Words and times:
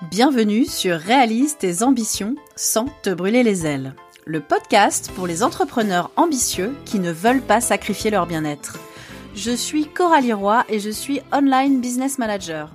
Bienvenue 0.00 0.64
sur 0.64 0.96
Réalise 0.96 1.58
tes 1.58 1.82
ambitions 1.84 2.34
sans 2.56 2.86
te 3.02 3.10
brûler 3.10 3.44
les 3.44 3.66
ailes. 3.66 3.94
Le 4.24 4.40
podcast 4.40 5.12
pour 5.14 5.26
les 5.26 5.44
entrepreneurs 5.44 6.10
ambitieux 6.16 6.74
qui 6.84 6.98
ne 6.98 7.12
veulent 7.12 7.42
pas 7.42 7.60
sacrifier 7.60 8.10
leur 8.10 8.26
bien-être. 8.26 8.78
Je 9.36 9.52
suis 9.52 9.86
Coralie 9.86 10.32
Roy 10.32 10.64
et 10.68 10.80
je 10.80 10.90
suis 10.90 11.20
online 11.32 11.80
business 11.80 12.18
manager. 12.18 12.70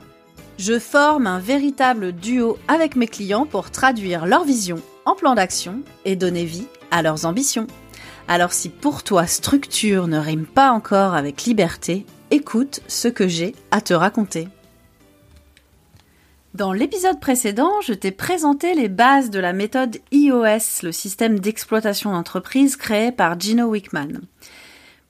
Je 0.57 0.79
forme 0.79 1.27
un 1.27 1.39
véritable 1.39 2.13
duo 2.13 2.57
avec 2.67 2.95
mes 2.95 3.07
clients 3.07 3.45
pour 3.45 3.71
traduire 3.71 4.25
leur 4.25 4.45
vision 4.45 4.81
en 5.05 5.15
plan 5.15 5.35
d'action 5.35 5.81
et 6.05 6.15
donner 6.15 6.45
vie 6.45 6.67
à 6.91 7.01
leurs 7.01 7.25
ambitions. 7.25 7.67
Alors 8.29 8.53
si 8.53 8.69
pour 8.69 9.03
toi 9.03 9.27
structure 9.27 10.07
ne 10.07 10.17
rime 10.17 10.45
pas 10.45 10.71
encore 10.71 11.13
avec 11.13 11.43
liberté, 11.43 12.05
écoute 12.31 12.79
ce 12.87 13.09
que 13.09 13.27
j'ai 13.27 13.53
à 13.71 13.81
te 13.81 13.93
raconter. 13.93 14.47
Dans 16.57 16.73
l'épisode 16.73 17.19
précédent, 17.19 17.81
je 17.83 17.93
t'ai 17.93 18.09
présenté 18.09 18.73
les 18.73 18.89
bases 18.89 19.29
de 19.29 19.39
la 19.39 19.53
méthode 19.53 19.99
iOS, 20.11 20.81
le 20.81 20.91
système 20.91 21.39
d'exploitation 21.39 22.11
d'entreprise 22.11 22.77
créé 22.77 23.11
par 23.11 23.39
Gino 23.39 23.67
Wickman. 23.67 24.21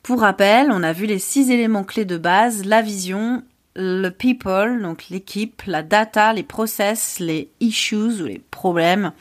Pour 0.04 0.20
rappel, 0.20 0.68
on 0.72 0.84
a 0.84 0.92
vu 0.92 1.06
les 1.06 1.20
six 1.20 1.50
éléments 1.50 1.86
clés 1.86 2.04
de 2.04 2.18
base, 2.18 2.66
la 2.66 2.82
vision, 2.82 3.44
le 3.78 4.10
people, 4.10 4.82
donc 4.82 5.06
l'équipe, 5.10 5.62
la 5.68 5.84
data, 5.84 6.34
les 6.34 6.44
process, 6.44 7.18
les 7.22 7.50
issues 7.62 8.22
ou 8.22 8.26
les 8.26 8.42
problèmes, 8.52 9.14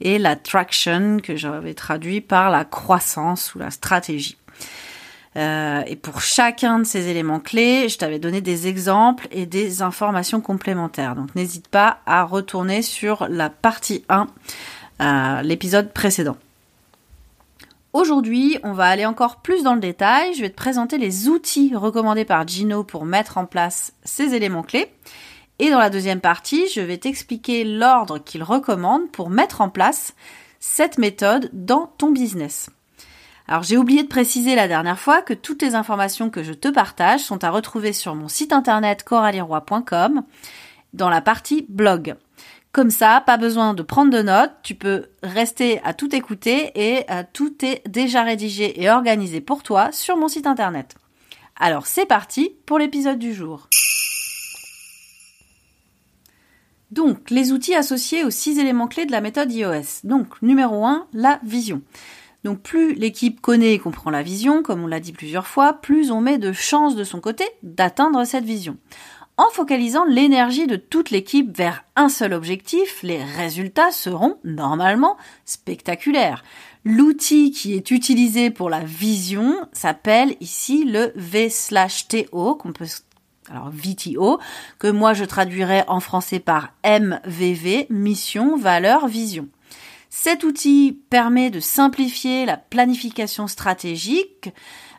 et 0.00 0.18
la 0.18 0.36
traction 0.36 1.18
que 1.22 1.36
j'avais 1.36 1.74
traduit 1.74 2.22
par 2.22 2.50
la 2.50 2.64
croissance 2.64 3.54
ou 3.54 3.58
la 3.58 3.70
stratégie. 3.70 4.38
Euh, 5.36 5.82
et 5.86 5.96
pour 5.96 6.20
chacun 6.20 6.78
de 6.78 6.84
ces 6.84 7.08
éléments 7.08 7.40
clés, 7.40 7.88
je 7.88 7.98
t'avais 7.98 8.18
donné 8.18 8.40
des 8.40 8.68
exemples 8.68 9.26
et 9.32 9.46
des 9.46 9.82
informations 9.82 10.40
complémentaires. 10.40 11.16
Donc 11.16 11.34
n'hésite 11.34 11.68
pas 11.68 11.98
à 12.06 12.24
retourner 12.24 12.82
sur 12.82 13.26
la 13.28 13.50
partie 13.50 14.04
1, 14.08 14.28
euh, 15.00 15.42
l'épisode 15.42 15.92
précédent. 15.92 16.36
Aujourd'hui, 17.92 18.58
on 18.64 18.72
va 18.72 18.86
aller 18.86 19.06
encore 19.06 19.36
plus 19.36 19.62
dans 19.62 19.74
le 19.74 19.80
détail. 19.80 20.34
Je 20.34 20.40
vais 20.40 20.50
te 20.50 20.56
présenter 20.56 20.98
les 20.98 21.28
outils 21.28 21.74
recommandés 21.74 22.24
par 22.24 22.46
Gino 22.46 22.82
pour 22.82 23.04
mettre 23.04 23.38
en 23.38 23.46
place 23.46 23.92
ces 24.04 24.34
éléments 24.34 24.64
clés. 24.64 24.90
Et 25.60 25.70
dans 25.70 25.78
la 25.78 25.90
deuxième 25.90 26.20
partie, 26.20 26.66
je 26.74 26.80
vais 26.80 26.98
t'expliquer 26.98 27.62
l'ordre 27.62 28.18
qu'il 28.18 28.42
recommande 28.42 29.10
pour 29.12 29.30
mettre 29.30 29.60
en 29.60 29.68
place 29.68 30.14
cette 30.58 30.98
méthode 30.98 31.50
dans 31.52 31.92
ton 31.98 32.10
business. 32.10 32.68
Alors 33.46 33.62
j'ai 33.62 33.76
oublié 33.76 34.02
de 34.02 34.08
préciser 34.08 34.54
la 34.54 34.68
dernière 34.68 34.98
fois 34.98 35.20
que 35.20 35.34
toutes 35.34 35.62
les 35.62 35.74
informations 35.74 36.30
que 36.30 36.42
je 36.42 36.52
te 36.52 36.68
partage 36.68 37.20
sont 37.20 37.44
à 37.44 37.50
retrouver 37.50 37.92
sur 37.92 38.14
mon 38.14 38.28
site 38.28 38.52
internet 38.52 39.04
coralieroy.com 39.04 40.22
dans 40.94 41.10
la 41.10 41.20
partie 41.20 41.66
blog. 41.68 42.14
Comme 42.72 42.90
ça, 42.90 43.22
pas 43.24 43.36
besoin 43.36 43.74
de 43.74 43.82
prendre 43.82 44.10
de 44.10 44.22
notes, 44.22 44.52
tu 44.62 44.74
peux 44.74 45.06
rester 45.22 45.80
à 45.84 45.94
tout 45.94 46.14
écouter 46.14 46.72
et 46.74 47.04
euh, 47.10 47.22
tout 47.32 47.64
est 47.64 47.86
déjà 47.86 48.22
rédigé 48.22 48.82
et 48.82 48.90
organisé 48.90 49.40
pour 49.40 49.62
toi 49.62 49.92
sur 49.92 50.16
mon 50.16 50.28
site 50.28 50.46
internet. 50.46 50.96
Alors 51.56 51.86
c'est 51.86 52.06
parti 52.06 52.56
pour 52.66 52.78
l'épisode 52.78 53.18
du 53.18 53.34
jour. 53.34 53.68
Donc, 56.90 57.30
les 57.30 57.50
outils 57.50 57.74
associés 57.74 58.24
aux 58.24 58.30
six 58.30 58.58
éléments 58.58 58.86
clés 58.86 59.04
de 59.04 59.10
la 59.10 59.20
méthode 59.20 59.50
iOS. 59.50 60.04
Donc, 60.04 60.40
numéro 60.42 60.86
1, 60.86 61.08
la 61.12 61.40
vision. 61.42 61.82
Donc 62.44 62.60
plus 62.60 62.94
l'équipe 62.94 63.40
connaît 63.40 63.72
et 63.72 63.78
comprend 63.78 64.10
la 64.10 64.22
vision, 64.22 64.62
comme 64.62 64.84
on 64.84 64.86
l'a 64.86 65.00
dit 65.00 65.12
plusieurs 65.12 65.46
fois, 65.46 65.72
plus 65.72 66.10
on 66.10 66.20
met 66.20 66.38
de 66.38 66.52
chances 66.52 66.94
de 66.94 67.04
son 67.04 67.20
côté 67.20 67.44
d'atteindre 67.62 68.24
cette 68.24 68.44
vision. 68.44 68.76
En 69.36 69.50
focalisant 69.50 70.04
l'énergie 70.04 70.68
de 70.68 70.76
toute 70.76 71.10
l'équipe 71.10 71.56
vers 71.56 71.84
un 71.96 72.08
seul 72.08 72.34
objectif, 72.34 73.02
les 73.02 73.24
résultats 73.24 73.90
seront 73.90 74.36
normalement 74.44 75.16
spectaculaires. 75.44 76.44
L'outil 76.84 77.50
qui 77.50 77.74
est 77.74 77.90
utilisé 77.90 78.50
pour 78.50 78.70
la 78.70 78.84
vision 78.84 79.56
s'appelle 79.72 80.36
ici 80.40 80.84
le 80.84 81.12
V/TO 81.16 82.54
qu'on 82.54 82.72
peut 82.72 82.86
alors 83.50 83.70
VTO 83.70 84.38
que 84.78 84.86
moi 84.86 85.12
je 85.12 85.24
traduirais 85.24 85.84
en 85.88 86.00
français 86.00 86.38
par 86.38 86.72
MVV 86.84 87.86
mission 87.90 88.56
valeur 88.56 89.06
vision. 89.06 89.48
Cet 90.16 90.44
outil 90.44 90.96
permet 91.10 91.50
de 91.50 91.58
simplifier 91.58 92.46
la 92.46 92.56
planification 92.56 93.48
stratégique 93.48 94.50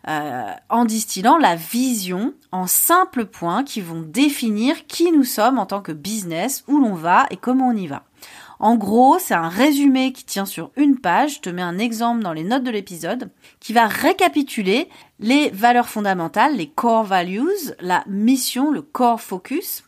euh, 0.09 0.51
en 0.67 0.83
distillant 0.83 1.37
la 1.37 1.55
vision 1.55 2.33
en 2.51 2.67
simples 2.67 3.23
points 3.25 3.63
qui 3.63 3.79
vont 3.79 4.01
définir 4.01 4.87
qui 4.87 5.13
nous 5.13 5.23
sommes 5.23 5.57
en 5.57 5.65
tant 5.65 5.81
que 5.81 5.93
business, 5.93 6.65
où 6.67 6.79
l'on 6.79 6.95
va 6.95 7.27
et 7.29 7.37
comment 7.37 7.69
on 7.69 7.77
y 7.77 7.87
va. 7.87 8.03
En 8.59 8.75
gros, 8.75 9.17
c'est 9.17 9.33
un 9.33 9.47
résumé 9.47 10.11
qui 10.11 10.25
tient 10.25 10.45
sur 10.45 10.71
une 10.75 10.99
page, 10.99 11.35
je 11.35 11.39
te 11.39 11.49
mets 11.49 11.61
un 11.61 11.79
exemple 11.79 12.21
dans 12.21 12.33
les 12.33 12.43
notes 12.43 12.65
de 12.65 12.71
l'épisode, 12.71 13.31
qui 13.61 13.71
va 13.71 13.87
récapituler 13.87 14.89
les 15.19 15.49
valeurs 15.49 15.87
fondamentales, 15.87 16.57
les 16.57 16.67
core 16.67 17.05
values, 17.05 17.71
la 17.79 18.03
mission, 18.05 18.69
le 18.69 18.81
core 18.81 19.21
focus, 19.21 19.85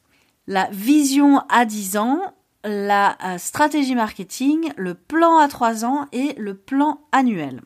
la 0.47 0.69
vision 0.71 1.41
à 1.49 1.65
10 1.65 1.97
ans, 1.97 2.21
la 2.63 3.18
euh, 3.23 3.38
stratégie 3.38 3.95
marketing, 3.95 4.72
le 4.78 4.94
plan 4.94 5.38
à 5.38 5.47
3 5.47 5.85
ans 5.85 6.06
et 6.12 6.34
le 6.38 6.56
plan 6.56 7.01
annuel. 7.12 7.62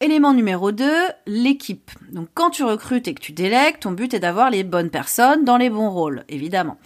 Élément 0.00 0.34
numéro 0.34 0.72
2, 0.72 0.90
l'équipe. 1.26 1.90
Donc 2.12 2.28
quand 2.34 2.50
tu 2.50 2.62
recrutes 2.64 3.08
et 3.08 3.14
que 3.14 3.20
tu 3.20 3.32
délègues, 3.32 3.78
ton 3.80 3.92
but 3.92 4.12
est 4.12 4.20
d'avoir 4.20 4.50
les 4.50 4.62
bonnes 4.62 4.90
personnes 4.90 5.44
dans 5.44 5.56
les 5.56 5.70
bons 5.70 5.90
rôles, 5.90 6.24
évidemment. 6.28 6.76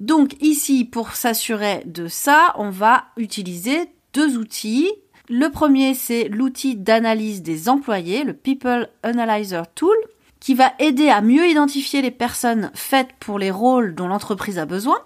Donc 0.00 0.36
ici, 0.40 0.84
pour 0.84 1.14
s'assurer 1.14 1.82
de 1.84 2.08
ça, 2.08 2.54
on 2.56 2.70
va 2.70 3.04
utiliser 3.16 3.92
deux 4.12 4.36
outils. 4.36 4.90
Le 5.28 5.48
premier, 5.48 5.94
c'est 5.94 6.28
l'outil 6.28 6.74
d'analyse 6.74 7.42
des 7.42 7.68
employés, 7.68 8.24
le 8.24 8.32
People 8.32 8.88
Analyzer 9.04 9.72
Tool, 9.72 9.96
qui 10.40 10.54
va 10.54 10.72
aider 10.78 11.08
à 11.08 11.20
mieux 11.20 11.46
identifier 11.48 12.02
les 12.02 12.10
personnes 12.10 12.72
faites 12.74 13.12
pour 13.20 13.38
les 13.38 13.50
rôles 13.50 13.94
dont 13.94 14.08
l'entreprise 14.08 14.58
a 14.58 14.66
besoin 14.66 14.98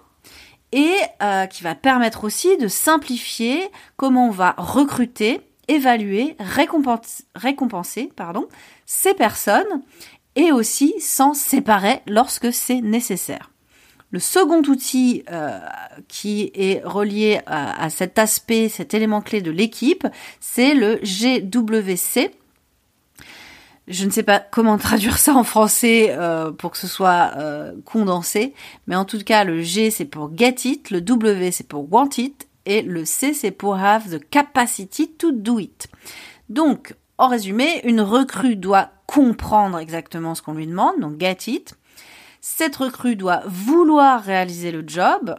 et 0.71 0.95
euh, 1.21 1.45
qui 1.45 1.63
va 1.63 1.75
permettre 1.75 2.23
aussi 2.23 2.57
de 2.57 2.67
simplifier 2.67 3.69
comment 3.97 4.27
on 4.27 4.31
va 4.31 4.55
recruter, 4.57 5.41
évaluer, 5.67 6.35
récompenser, 6.39 8.11
ces 8.85 9.13
personnes 9.13 9.81
et 10.35 10.51
aussi 10.51 10.93
s'en 10.99 11.33
séparer 11.33 12.01
lorsque 12.07 12.51
c'est 12.53 12.81
nécessaire. 12.81 13.51
Le 14.11 14.19
second 14.19 14.61
outil 14.67 15.23
euh, 15.31 15.59
qui 16.07 16.51
est 16.53 16.81
relié 16.85 17.41
à, 17.47 17.83
à, 17.83 17.89
cet 17.89 18.19
aspect, 18.19 18.69
cet 18.69 18.93
élément 18.93 19.21
clé 19.21 19.41
de 19.41 19.51
l'équipe, 19.51 20.07
c'est 20.39 20.73
le 20.73 20.99
GWC, 21.03 22.31
je 23.87 24.05
ne 24.05 24.09
sais 24.09 24.23
pas 24.23 24.39
comment 24.39 24.77
traduire 24.77 25.17
ça 25.17 25.33
en 25.35 25.43
français 25.43 26.07
euh, 26.11 26.51
pour 26.51 26.71
que 26.71 26.77
ce 26.77 26.87
soit 26.87 27.31
euh, 27.37 27.73
condensé, 27.85 28.53
mais 28.87 28.95
en 28.95 29.05
tout 29.05 29.19
cas 29.19 29.43
le 29.43 29.61
G 29.61 29.91
c'est 29.91 30.05
pour 30.05 30.31
get 30.35 30.55
it, 30.65 30.89
le 30.89 31.01
W 31.01 31.51
c'est 31.51 31.67
pour 31.67 31.91
want 31.91 32.09
it 32.17 32.47
et 32.65 32.81
le 32.81 33.05
C 33.05 33.33
c'est 33.33 33.51
pour 33.51 33.75
have 33.75 34.09
the 34.09 34.29
capacity 34.29 35.11
to 35.11 35.31
do 35.31 35.59
it. 35.59 35.87
Donc 36.49 36.95
en 37.17 37.27
résumé, 37.27 37.81
une 37.85 38.01
recrue 38.01 38.55
doit 38.55 38.89
comprendre 39.07 39.79
exactement 39.79 40.35
ce 40.35 40.41
qu'on 40.41 40.53
lui 40.53 40.67
demande, 40.67 40.99
donc 40.99 41.19
get 41.19 41.37
it. 41.47 41.75
Cette 42.41 42.75
recrue 42.75 43.15
doit 43.15 43.41
vouloir 43.47 44.21
réaliser 44.21 44.71
le 44.71 44.83
job, 44.85 45.35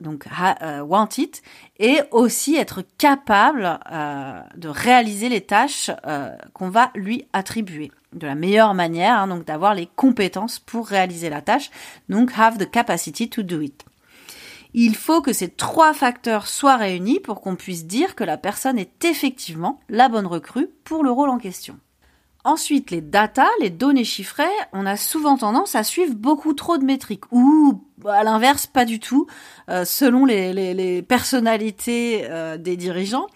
donc 0.00 0.26
uh, 0.26 0.80
want 0.80 1.08
it, 1.18 1.42
et 1.78 2.00
aussi 2.10 2.56
être 2.56 2.82
capable 2.98 3.80
uh, 3.90 4.58
de 4.58 4.68
réaliser 4.68 5.28
les 5.28 5.40
tâches 5.40 5.90
uh, 6.06 6.36
qu'on 6.52 6.70
va 6.70 6.90
lui 6.94 7.26
attribuer 7.32 7.90
de 8.12 8.26
la 8.26 8.34
meilleure 8.34 8.74
manière, 8.74 9.18
hein, 9.18 9.26
donc 9.26 9.44
d'avoir 9.44 9.74
les 9.74 9.86
compétences 9.86 10.58
pour 10.58 10.86
réaliser 10.86 11.30
la 11.30 11.42
tâche, 11.42 11.70
donc 12.08 12.30
have 12.36 12.58
the 12.58 12.70
capacity 12.70 13.28
to 13.28 13.42
do 13.42 13.60
it. 13.60 13.84
Il 14.74 14.96
faut 14.96 15.22
que 15.22 15.32
ces 15.32 15.48
trois 15.48 15.94
facteurs 15.94 16.46
soient 16.46 16.76
réunis 16.76 17.20
pour 17.20 17.40
qu'on 17.40 17.56
puisse 17.56 17.86
dire 17.86 18.14
que 18.14 18.24
la 18.24 18.36
personne 18.36 18.78
est 18.78 19.04
effectivement 19.04 19.80
la 19.88 20.08
bonne 20.08 20.26
recrue 20.26 20.68
pour 20.84 21.02
le 21.02 21.10
rôle 21.10 21.30
en 21.30 21.38
question. 21.38 21.78
Ensuite, 22.44 22.90
les 22.90 23.00
data, 23.00 23.46
les 23.60 23.70
données 23.70 24.04
chiffrées, 24.04 24.44
on 24.72 24.86
a 24.86 24.96
souvent 24.96 25.36
tendance 25.36 25.74
à 25.74 25.84
suivre 25.84 26.14
beaucoup 26.14 26.54
trop 26.54 26.78
de 26.78 26.84
métriques 26.84 27.30
à 28.10 28.24
l'inverse, 28.24 28.66
pas 28.66 28.84
du 28.84 29.00
tout, 29.00 29.26
euh, 29.68 29.84
selon 29.84 30.24
les, 30.24 31.02
personnalités 31.02 32.24
euh, 32.24 32.56
des 32.56 32.76
dirigeants. 32.76 33.26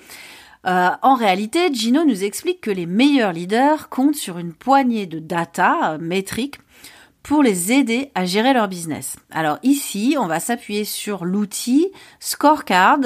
Euh, 0.66 0.90
en 1.02 1.14
réalité, 1.14 1.72
Gino 1.72 2.04
nous 2.04 2.24
explique 2.24 2.60
que 2.60 2.70
les 2.70 2.86
meilleurs 2.86 3.32
leaders 3.32 3.88
comptent 3.88 4.16
sur 4.16 4.38
une 4.38 4.52
poignée 4.52 5.06
de 5.06 5.18
data, 5.18 5.98
métriques, 6.00 6.58
pour 7.22 7.42
les 7.42 7.70
aider 7.70 8.10
à 8.16 8.24
gérer 8.24 8.52
leur 8.52 8.66
business. 8.66 9.16
Alors 9.30 9.58
ici, 9.62 10.16
on 10.18 10.26
va 10.26 10.40
s'appuyer 10.40 10.84
sur 10.84 11.24
l'outil 11.24 11.92
scorecard 12.18 12.98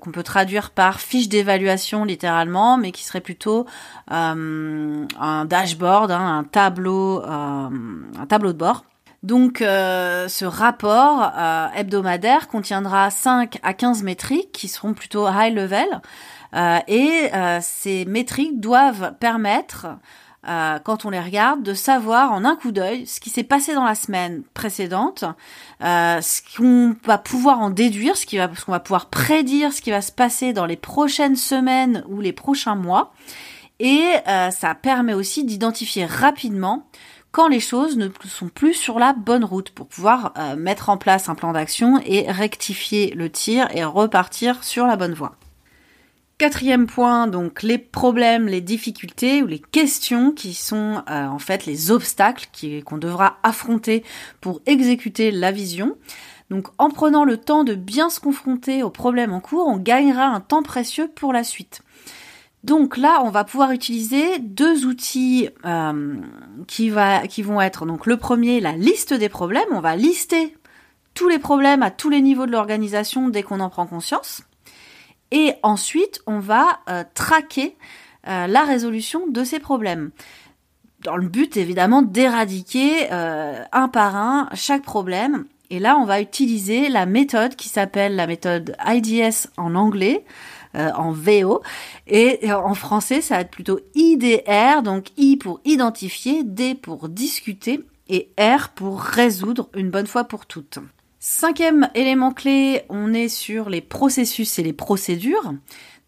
qu'on 0.00 0.10
peut 0.12 0.22
traduire 0.22 0.70
par 0.70 1.00
fiche 1.00 1.30
d'évaluation 1.30 2.04
littéralement, 2.04 2.76
mais 2.76 2.92
qui 2.92 3.04
serait 3.04 3.22
plutôt 3.22 3.64
un 4.08 5.06
dashboard, 5.46 6.10
hein, 6.10 6.38
un 6.40 6.44
tableau, 6.44 7.22
un 7.24 8.26
tableau 8.28 8.52
de 8.52 8.58
bord. 8.58 8.84
Donc 9.24 9.56
ce 9.58 10.44
rapport 10.44 11.32
hebdomadaire 11.74 12.46
contiendra 12.46 13.10
5 13.10 13.58
à 13.62 13.74
15 13.74 14.02
métriques 14.02 14.52
qui 14.52 14.68
seront 14.68 14.94
plutôt 14.94 15.26
high 15.26 15.52
level 15.52 16.02
et 16.86 17.30
ces 17.60 18.04
métriques 18.04 18.60
doivent 18.60 19.14
permettre 19.18 19.88
euh, 20.46 20.78
quand 20.78 21.06
on 21.06 21.10
les 21.10 21.20
regarde, 21.20 21.62
de 21.62 21.72
savoir 21.72 22.32
en 22.32 22.44
un 22.44 22.54
coup 22.56 22.70
d'œil 22.70 23.06
ce 23.06 23.18
qui 23.18 23.30
s'est 23.30 23.44
passé 23.44 23.74
dans 23.74 23.84
la 23.84 23.94
semaine 23.94 24.42
précédente, 24.52 25.24
euh, 25.82 26.20
ce 26.20 26.42
qu'on 26.56 26.94
va 27.04 27.16
pouvoir 27.16 27.60
en 27.60 27.70
déduire, 27.70 28.16
ce 28.16 28.26
qu'on 28.26 28.72
va 28.72 28.80
pouvoir 28.80 29.06
prédire, 29.06 29.72
ce 29.72 29.80
qui 29.80 29.90
va 29.90 30.02
se 30.02 30.12
passer 30.12 30.52
dans 30.52 30.66
les 30.66 30.76
prochaines 30.76 31.36
semaines 31.36 32.04
ou 32.08 32.20
les 32.20 32.32
prochains 32.32 32.74
mois. 32.74 33.12
Et 33.80 34.04
euh, 34.28 34.50
ça 34.50 34.74
permet 34.74 35.14
aussi 35.14 35.44
d'identifier 35.44 36.04
rapidement 36.04 36.86
quand 37.34 37.48
les 37.48 37.58
choses 37.58 37.96
ne 37.96 38.08
sont 38.24 38.48
plus 38.48 38.74
sur 38.74 39.00
la 39.00 39.12
bonne 39.12 39.44
route 39.44 39.70
pour 39.70 39.88
pouvoir 39.88 40.32
mettre 40.56 40.88
en 40.88 40.96
place 40.96 41.28
un 41.28 41.34
plan 41.34 41.52
d'action 41.52 42.00
et 42.06 42.30
rectifier 42.30 43.10
le 43.10 43.28
tir 43.28 43.68
et 43.74 43.82
repartir 43.82 44.62
sur 44.62 44.86
la 44.86 44.94
bonne 44.94 45.14
voie. 45.14 45.36
Quatrième 46.36 46.88
point, 46.88 47.28
donc 47.28 47.62
les 47.62 47.78
problèmes, 47.78 48.48
les 48.48 48.60
difficultés 48.60 49.40
ou 49.42 49.46
les 49.46 49.60
questions 49.60 50.32
qui 50.32 50.52
sont 50.52 51.02
euh, 51.08 51.26
en 51.26 51.38
fait 51.38 51.64
les 51.64 51.92
obstacles 51.92 52.48
qu'on 52.84 52.98
devra 52.98 53.38
affronter 53.44 54.02
pour 54.40 54.60
exécuter 54.66 55.30
la 55.30 55.52
vision. 55.52 55.96
Donc 56.50 56.66
en 56.78 56.90
prenant 56.90 57.24
le 57.24 57.36
temps 57.36 57.62
de 57.62 57.74
bien 57.74 58.10
se 58.10 58.18
confronter 58.18 58.82
aux 58.82 58.90
problèmes 58.90 59.32
en 59.32 59.40
cours, 59.40 59.68
on 59.68 59.76
gagnera 59.76 60.24
un 60.24 60.40
temps 60.40 60.64
précieux 60.64 61.08
pour 61.14 61.32
la 61.32 61.44
suite. 61.44 61.82
Donc 62.64 62.96
là, 62.96 63.20
on 63.22 63.28
va 63.28 63.44
pouvoir 63.44 63.72
utiliser 63.72 64.38
deux 64.38 64.86
outils 64.86 65.50
euh, 65.66 66.16
qui, 66.66 66.88
vont 66.88 67.60
être 67.60 67.84
donc 67.84 68.06
le 68.06 68.16
premier, 68.16 68.58
la 68.58 68.72
liste 68.72 69.12
des 69.12 69.28
problèmes. 69.28 69.68
On 69.70 69.80
va 69.80 69.96
lister 69.96 70.56
tous 71.12 71.28
les 71.28 71.38
problèmes 71.38 71.82
à 71.82 71.90
tous 71.90 72.08
les 72.08 72.22
niveaux 72.22 72.46
de 72.46 72.52
l'organisation 72.52 73.28
dès 73.28 73.42
qu'on 73.42 73.60
en 73.60 73.68
prend 73.68 73.86
conscience. 73.86 74.44
Et 75.30 75.52
ensuite, 75.62 76.22
on 76.26 76.38
va 76.38 76.80
euh, 76.88 77.04
traquer 77.12 77.76
euh, 78.28 78.46
la 78.46 78.64
résolution 78.64 79.26
de 79.26 79.44
ces 79.44 79.58
problèmes. 79.58 80.10
Dans 81.00 81.18
le 81.18 81.28
but, 81.28 81.58
évidemment, 81.58 82.00
d'éradiquer 82.00 83.10
un 83.10 83.88
par 83.88 84.16
un 84.16 84.48
chaque 84.54 84.84
problème. 84.84 85.44
Et 85.68 85.78
là, 85.78 85.98
on 85.98 86.06
va 86.06 86.22
utiliser 86.22 86.88
la 86.88 87.04
méthode 87.04 87.56
qui 87.56 87.68
s'appelle 87.68 88.16
la 88.16 88.26
méthode 88.26 88.74
IDS 88.86 89.48
en 89.58 89.74
anglais, 89.74 90.24
en 90.74 91.12
VO. 91.12 91.62
Et 92.06 92.52
en 92.52 92.74
français, 92.74 93.20
ça 93.20 93.36
va 93.36 93.40
être 93.42 93.50
plutôt 93.50 93.80
IDR, 93.94 94.82
donc 94.82 95.06
I 95.16 95.36
pour 95.36 95.60
identifier, 95.64 96.42
D 96.44 96.74
pour 96.74 97.08
discuter 97.08 97.80
et 98.08 98.28
R 98.38 98.70
pour 98.70 99.00
résoudre 99.00 99.68
une 99.74 99.90
bonne 99.90 100.06
fois 100.06 100.24
pour 100.24 100.46
toutes. 100.46 100.78
Cinquième 101.20 101.88
élément 101.94 102.32
clé, 102.32 102.82
on 102.90 103.14
est 103.14 103.30
sur 103.30 103.70
les 103.70 103.80
processus 103.80 104.58
et 104.58 104.62
les 104.62 104.74
procédures. 104.74 105.54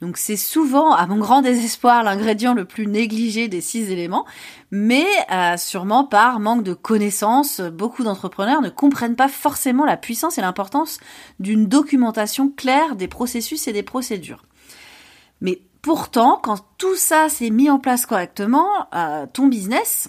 Donc 0.02 0.18
c'est 0.18 0.36
souvent, 0.36 0.92
à 0.92 1.06
mon 1.06 1.16
grand 1.16 1.40
désespoir, 1.40 2.02
l'ingrédient 2.02 2.52
le 2.52 2.66
plus 2.66 2.86
négligé 2.86 3.48
des 3.48 3.62
six 3.62 3.90
éléments, 3.90 4.26
mais 4.70 5.06
euh, 5.32 5.56
sûrement 5.56 6.04
par 6.04 6.38
manque 6.38 6.64
de 6.64 6.74
connaissances, 6.74 7.62
beaucoup 7.62 8.04
d'entrepreneurs 8.04 8.60
ne 8.60 8.68
comprennent 8.68 9.16
pas 9.16 9.28
forcément 9.28 9.86
la 9.86 9.96
puissance 9.96 10.36
et 10.36 10.42
l'importance 10.42 10.98
d'une 11.40 11.66
documentation 11.66 12.50
claire 12.50 12.94
des 12.94 13.08
processus 13.08 13.68
et 13.68 13.72
des 13.72 13.82
procédures. 13.82 14.42
Mais 15.40 15.60
pourtant, 15.82 16.40
quand 16.42 16.64
tout 16.78 16.96
ça 16.96 17.28
s'est 17.28 17.50
mis 17.50 17.70
en 17.70 17.78
place 17.78 18.06
correctement, 18.06 18.68
euh, 18.94 19.26
ton 19.32 19.46
business, 19.46 20.08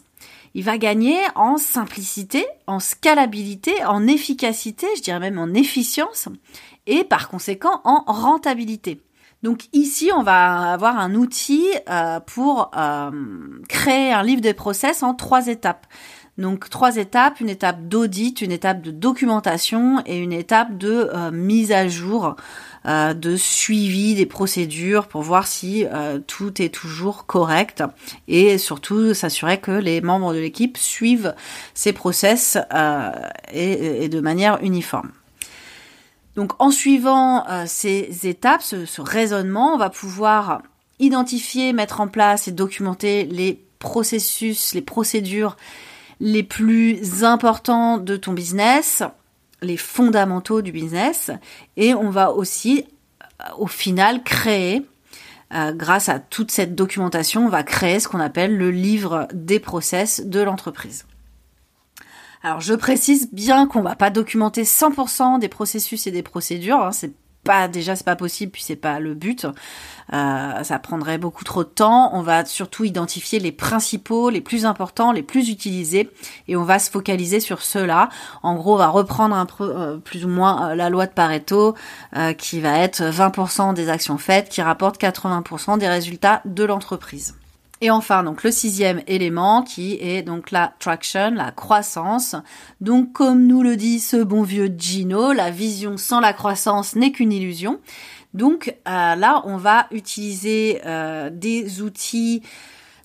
il 0.53 0.63
va 0.63 0.77
gagner 0.77 1.19
en 1.35 1.57
simplicité, 1.57 2.45
en 2.65 2.79
scalabilité, 2.79 3.85
en 3.85 4.07
efficacité, 4.07 4.88
je 4.97 5.03
dirais 5.03 5.19
même 5.19 5.38
en 5.38 5.53
efficience, 5.53 6.29
et 6.88 7.03
par 7.03 7.29
conséquent 7.29 7.81
en 7.83 8.03
rentabilité. 8.07 9.01
Donc 9.44 9.65
ici, 9.71 10.09
on 10.15 10.24
va 10.24 10.71
avoir 10.74 10.97
un 10.97 11.13
outil 11.13 11.63
euh, 11.89 12.19
pour 12.21 12.71
euh, 12.75 13.12
créer 13.69 14.12
un 14.12 14.23
livre 14.23 14.41
de 14.41 14.51
process 14.51 15.03
en 15.03 15.13
trois 15.13 15.47
étapes. 15.47 15.85
Donc 16.37 16.69
trois 16.69 16.97
étapes, 16.97 17.39
une 17.39 17.49
étape 17.49 17.87
d'audit, 17.87 18.41
une 18.41 18.51
étape 18.51 18.81
de 18.83 18.91
documentation 18.91 20.03
et 20.05 20.17
une 20.17 20.33
étape 20.33 20.77
de 20.77 21.09
euh, 21.11 21.31
mise 21.31 21.71
à 21.71 21.87
jour, 21.87 22.35
euh, 22.85 23.15
de 23.15 23.35
suivi 23.35 24.13
des 24.13 24.27
procédures 24.27 25.07
pour 25.07 25.23
voir 25.23 25.47
si 25.47 25.85
euh, 25.85 26.19
tout 26.19 26.61
est 26.61 26.69
toujours 26.69 27.25
correct 27.25 27.83
et 28.27 28.59
surtout 28.59 29.15
s'assurer 29.15 29.59
que 29.59 29.71
les 29.71 29.99
membres 29.99 30.31
de 30.31 30.37
l'équipe 30.37 30.77
suivent 30.77 31.33
ces 31.73 31.91
process 31.91 32.57
et, 33.51 34.07
de 34.07 34.19
manière 34.21 34.59
uniforme. 34.61 35.09
Donc 36.35 36.51
en 36.61 36.69
suivant 36.69 37.45
ces 37.65 38.27
étapes, 38.27 38.61
ce, 38.61 38.85
ce 38.85 39.01
raisonnement, 39.01 39.73
on 39.73 39.77
va 39.77 39.89
pouvoir 39.89 40.61
identifier, 40.99 41.73
mettre 41.73 41.99
en 41.99 42.07
place 42.07 42.47
et 42.47 42.51
documenter 42.51 43.25
les 43.25 43.59
processus, 43.79 44.75
les 44.75 44.83
procédures 44.83 45.57
les 46.19 46.43
plus 46.43 47.23
importants 47.23 47.97
de 47.97 48.15
ton 48.15 48.33
business, 48.33 49.03
les 49.61 49.77
fondamentaux 49.77 50.61
du 50.61 50.71
business, 50.71 51.31
et 51.75 51.93
on 51.93 52.09
va 52.09 52.31
aussi, 52.31 52.85
euh, 53.41 53.45
au 53.57 53.67
final, 53.67 54.23
créer, 54.23 54.85
euh, 55.53 55.71
grâce 55.71 56.09
à 56.09 56.19
toute 56.19 56.51
cette 56.51 56.75
documentation, 56.75 57.45
on 57.45 57.49
va 57.49 57.63
créer 57.63 57.99
ce 57.99 58.07
qu'on 58.07 58.19
appelle 58.19 58.57
le 58.57 58.71
livre 58.71 59.27
des 59.33 59.59
process 59.59 60.21
de 60.25 60.41
l'entreprise. 60.41 61.05
Alors 62.43 62.61
je 62.61 62.73
précise 62.73 63.31
bien 63.31 63.67
qu'on 63.67 63.81
va 63.81 63.95
pas 63.95 64.09
documenter 64.09 64.63
100% 64.63 65.39
des 65.39 65.47
processus 65.47 66.05
et 66.07 66.11
des 66.11 66.23
procédures, 66.23 66.81
hein, 66.81 66.91
pas 67.47 67.67
déjà 67.67 67.95
c'est 67.95 68.05
pas 68.05 68.15
possible 68.15 68.51
puis 68.51 68.61
c'est 68.61 68.75
pas 68.75 68.99
le 68.99 69.13
but. 69.15 69.47
Euh, 70.13 70.63
ça 70.63 70.79
prendrait 70.79 71.17
beaucoup 71.17 71.44
trop 71.44 71.63
de 71.63 71.69
temps. 71.69 72.11
On 72.13 72.21
va 72.21 72.45
surtout 72.45 72.83
identifier 72.83 73.39
les 73.39 73.51
principaux, 73.51 74.29
les 74.29 74.41
plus 74.41 74.65
importants, 74.65 75.11
les 75.11 75.23
plus 75.23 75.49
utilisés 75.49 76.09
et 76.47 76.55
on 76.55 76.63
va 76.63 76.79
se 76.79 76.89
focaliser 76.89 77.39
sur 77.39 77.61
ceux-là. 77.61 78.09
En 78.44 78.55
gros, 78.55 78.75
on 78.75 78.77
va 78.77 78.88
reprendre 78.88 79.35
un 79.35 79.47
euh, 79.61 79.97
plus 79.97 80.25
ou 80.25 80.29
moins 80.29 80.69
euh, 80.69 80.75
la 80.75 80.89
loi 80.89 81.07
de 81.07 81.11
Pareto 81.11 81.75
qui 82.38 82.59
va 82.59 82.79
être 82.79 83.01
20% 83.01 83.73
des 83.73 83.89
actions 83.89 84.17
faites 84.17 84.49
qui 84.49 84.61
rapportent 84.61 84.99
80% 84.99 85.77
des 85.77 85.88
résultats 85.88 86.41
de 86.45 86.63
l'entreprise. 86.63 87.35
Et 87.81 87.91
enfin, 87.91 88.24
donc 88.24 88.44
le 88.44 88.50
sixième 88.50 89.01
élément 89.06 89.62
qui 89.62 90.00
est 90.01 90.24
donc 90.24 90.50
la 90.50 90.74
traction, 90.79 91.31
la 91.31 91.51
croissance. 91.51 92.35
Donc 92.81 93.13
comme 93.13 93.45
nous 93.45 93.61
le 93.61 93.75
dit 93.75 93.99
ce 93.99 94.18
bon 94.18 94.42
vieux 94.42 94.73
Gino, 94.75 95.31
la 95.31 95.51
vision 95.51 95.97
sans 95.97 96.19
la 96.19 96.33
croissance 96.33 96.95
n'est 96.95 97.11
qu'une 97.11 97.31
illusion. 97.31 97.80
Donc 98.33 98.75
euh, 98.87 99.16
là, 99.16 99.44
on 99.45 99.57
va 99.57 99.85
utiliser 99.92 100.81
euh, 100.85 101.30
des 101.31 101.81
outils. 101.81 102.42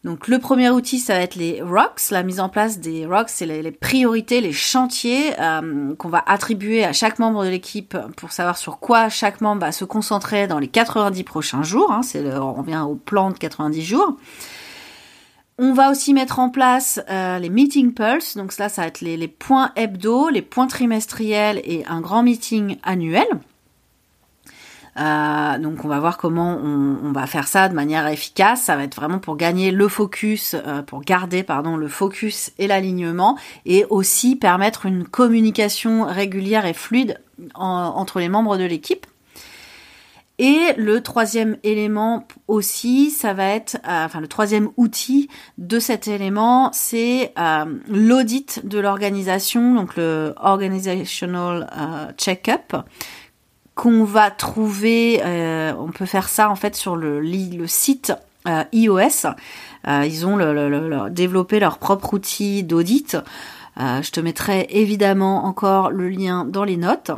Donc 0.05 0.27
le 0.27 0.39
premier 0.39 0.69
outil, 0.71 0.99
ça 0.99 1.15
va 1.15 1.21
être 1.21 1.37
les 1.37 1.63
rocks, 1.63 2.11
la 2.11 2.23
mise 2.23 2.41
en 2.41 2.49
place 2.49 2.81
des 2.81 3.07
rocks, 3.07 3.29
c'est 3.29 3.47
les, 3.47 3.71
priorités, 3.71 4.41
les 4.41 4.53
chantiers 4.53 5.39
euh, 5.39 5.95
qu'on 5.95 6.09
va 6.09 6.25
attribuer 6.27 6.85
à 6.85 6.93
chaque 6.93 7.19
membre 7.19 7.45
de 7.45 7.51
l'équipe 7.51 7.97
pour 8.17 8.33
savoir 8.33 8.57
sur 8.57 8.79
quoi 8.79 9.11
chaque 9.11 9.41
membre 9.41 9.61
va 9.61 9.71
se 9.71 9.85
concentrer 9.85 10.49
dans 10.49 10.59
les 10.59 10.67
90 10.67 11.23
prochains 11.25 11.63
jours. 11.63 11.93
Hein, 11.93 12.03
c'est 12.03 12.27
on 12.37 12.55
revient 12.55 12.85
au 12.89 12.97
plan 12.97 13.31
de 13.31 13.39
90 13.39 13.83
jours. 13.83 14.17
On 15.59 15.75
va 15.75 15.91
aussi 15.91 16.15
mettre 16.15 16.39
en 16.39 16.49
place 16.49 17.01
euh, 17.11 17.39
les 17.39 17.51
meeting 17.51 17.93
pulse, 17.93 18.37
donc 18.37 18.53
ça, 18.53 18.69
ça 18.69 18.83
va 18.83 18.89
être 18.89 19.03
les, 19.03 19.29
points 19.29 19.71
hebdo, 19.77 20.31
les 20.31 20.43
points 20.43 20.67
trimestriels 20.67 21.61
et 21.65 21.85
un 21.87 22.01
grand 22.01 22.23
meeting 22.23 22.79
annuel. 22.83 23.27
Euh, 24.99 25.59
donc 25.59 25.85
on 25.87 25.89
va 25.89 26.01
voir 26.01 26.19
comment 26.19 26.57
on, 26.57 27.13
va 27.13 27.27
faire 27.27 27.49
ça 27.49 27.69
de 27.69 27.75
manière 27.75 28.07
efficace. 28.09 28.63
Ça 28.63 28.77
va 28.77 28.85
être 28.85 28.97
vraiment 28.97 29.19
pour 29.19 29.37
gagner 29.37 29.71
le 29.71 29.89
focus, 29.89 30.55
euh, 30.55 30.83
pour 30.83 31.03
garder 31.03 31.43
pardon 31.43 31.77
le 31.77 31.89
focus 31.89 32.53
et 32.59 32.67
l'alignement, 32.67 33.39
et 33.67 33.85
aussi 33.91 34.37
permettre 34.37 34.87
une 34.87 35.07
communication 35.07 36.05
régulière 36.05 36.65
et 36.65 36.75
fluide 36.75 37.21
entre 37.55 38.21
les 38.21 38.29
membres 38.29 38.57
de 38.57 38.65
l'équipe. 38.65 39.07
Et 40.43 40.73
le 40.77 41.01
troisième 41.03 41.57
élément 41.63 42.27
aussi, 42.49 43.13
ça 43.13 43.33
va 43.33 43.51
être, 43.51 43.77
euh, 43.87 44.07
enfin 44.07 44.21
le 44.21 44.27
troisième 44.27 44.71
outil 44.77 45.29
de 45.57 45.79
cet 45.79 46.09
élément, 46.09 46.71
c'est 46.73 47.33
euh, 47.39 47.65
l'audit 47.89 48.67
de 48.67 48.81
l'organisation, 48.81 49.73
donc 49.73 49.95
le 49.95 50.35
organizational 50.41 51.71
euh, 51.79 52.13
check-up 52.19 52.75
qu'on 53.77 54.03
va 54.03 54.33
trouver. 54.33 55.23
on 55.79 55.93
peut 55.93 56.07
faire 56.07 56.29
ça 56.29 56.51
en 56.51 56.57
fait 56.57 56.75
sur 56.75 56.97
le 56.97 57.67
site 57.69 58.13
iOS. 58.73 59.29
ils 59.87 60.27
ont 60.27 61.09
développé 61.09 61.61
leur 61.61 61.79
propre 61.79 62.15
outil 62.15 62.65
d'audit. 62.65 63.17
je 63.79 64.11
te 64.11 64.21
mettrai 64.21 64.67
évidemment 64.71 65.47
encore 65.47 65.91
le 65.91 66.09
lien 66.09 66.45
dans 66.45 66.65
les 66.65 66.77
notes. 66.77 67.13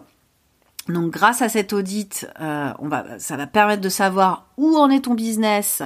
Donc 0.89 1.11
grâce 1.11 1.41
à 1.43 1.49
cet 1.49 1.73
audit, 1.73 2.29
euh, 2.41 2.73
ça 3.19 3.37
va 3.37 3.47
permettre 3.47 3.81
de 3.81 3.89
savoir 3.89 4.47
où 4.57 4.77
en 4.77 4.91
est 4.91 5.05
ton 5.05 5.15
business, 5.15 5.83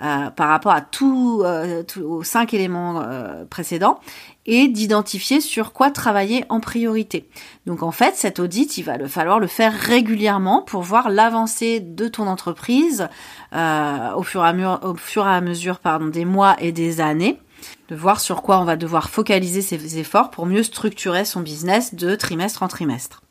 euh, 0.00 0.30
par 0.30 0.50
rapport 0.50 0.70
à 0.70 0.80
tout, 0.80 1.42
euh, 1.44 1.82
aux 2.04 2.22
cinq 2.22 2.54
éléments 2.54 3.00
euh, 3.00 3.44
précédents 3.44 3.98
et 4.46 4.68
d'identifier 4.68 5.40
sur 5.40 5.72
quoi 5.72 5.90
travailler 5.90 6.44
en 6.50 6.60
priorité. 6.60 7.28
Donc 7.66 7.82
en 7.82 7.90
fait, 7.90 8.14
cet 8.14 8.38
audit, 8.38 8.78
il 8.78 8.84
va 8.84 9.08
falloir 9.08 9.40
le 9.40 9.48
faire 9.48 9.72
régulièrement 9.72 10.62
pour 10.62 10.82
voir 10.82 11.10
l'avancée 11.10 11.80
de 11.80 12.06
ton 12.06 12.28
entreprise 12.28 13.08
au 13.52 14.22
fur 14.22 14.44
et 14.44 14.48
à 14.48 15.40
mesure, 15.40 15.80
des 16.12 16.24
mois 16.24 16.54
et 16.60 16.70
des 16.70 17.00
années 17.00 17.40
de 17.88 17.96
voir 17.96 18.20
sur 18.20 18.42
quoi 18.42 18.60
on 18.60 18.64
va 18.64 18.76
devoir 18.76 19.10
focaliser 19.10 19.62
ses 19.62 19.98
efforts 19.98 20.30
pour 20.30 20.46
mieux 20.46 20.62
structurer 20.62 21.24
son 21.24 21.40
business 21.40 21.96
de 21.96 22.14
trimestre 22.14 22.62
en 22.62 22.68
trimestre. 22.68 23.22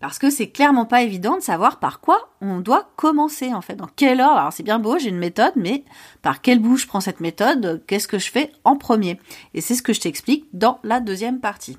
Parce 0.00 0.18
que 0.18 0.30
c'est 0.30 0.48
clairement 0.48 0.86
pas 0.86 1.02
évident 1.02 1.36
de 1.36 1.42
savoir 1.42 1.78
par 1.78 2.00
quoi 2.00 2.30
on 2.40 2.60
doit 2.60 2.90
commencer, 2.96 3.52
en 3.52 3.60
fait. 3.60 3.76
Dans 3.76 3.88
quel 3.94 4.22
ordre 4.22 4.38
Alors 4.38 4.52
c'est 4.52 4.62
bien 4.62 4.78
beau, 4.78 4.98
j'ai 4.98 5.10
une 5.10 5.18
méthode, 5.18 5.52
mais 5.56 5.84
par 6.22 6.40
quel 6.40 6.58
bout 6.58 6.78
je 6.78 6.86
prends 6.86 7.02
cette 7.02 7.20
méthode 7.20 7.82
Qu'est-ce 7.86 8.08
que 8.08 8.18
je 8.18 8.30
fais 8.30 8.50
en 8.64 8.76
premier? 8.76 9.20
Et 9.52 9.60
c'est 9.60 9.74
ce 9.74 9.82
que 9.82 9.92
je 9.92 10.00
t'explique 10.00 10.46
dans 10.54 10.80
la 10.84 11.00
deuxième 11.00 11.40
partie. 11.40 11.76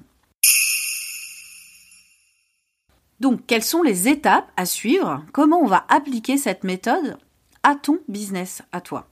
Donc, 3.20 3.42
quelles 3.48 3.64
sont 3.64 3.84
les 3.84 4.08
étapes 4.08 4.52
à 4.56 4.66
suivre? 4.66 5.24
Comment 5.32 5.60
on 5.60 5.68
va 5.68 5.86
appliquer 5.90 6.38
cette 6.38 6.64
méthode 6.64 7.18
à 7.64 7.76
ton 7.76 8.00
business, 8.08 8.62
à 8.72 8.82
toi? 8.82 9.08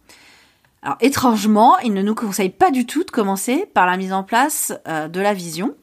Alors 0.81 0.97
étrangement, 1.01 1.77
il 1.79 1.93
ne 1.93 2.01
nous 2.01 2.15
conseille 2.15 2.49
pas 2.49 2.71
du 2.71 2.85
tout 2.85 3.03
de 3.03 3.11
commencer 3.11 3.65
par 3.73 3.85
la 3.85 3.97
mise 3.97 4.13
en 4.13 4.23
place 4.23 4.71
euh, 4.87 5.07
de 5.07 5.19
la 5.19 5.33
vision. 5.33 5.75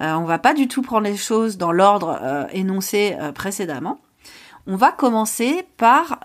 Euh, 0.00 0.12
on 0.14 0.24
va 0.24 0.38
pas 0.38 0.54
du 0.54 0.68
tout 0.68 0.82
prendre 0.82 1.04
les 1.04 1.16
choses 1.16 1.56
dans 1.56 1.72
l'ordre 1.72 2.18
euh, 2.20 2.44
énoncé 2.52 3.16
euh, 3.20 3.32
précédemment. 3.32 4.00
On 4.66 4.76
va 4.76 4.92
commencer 4.92 5.66
par 5.76 6.20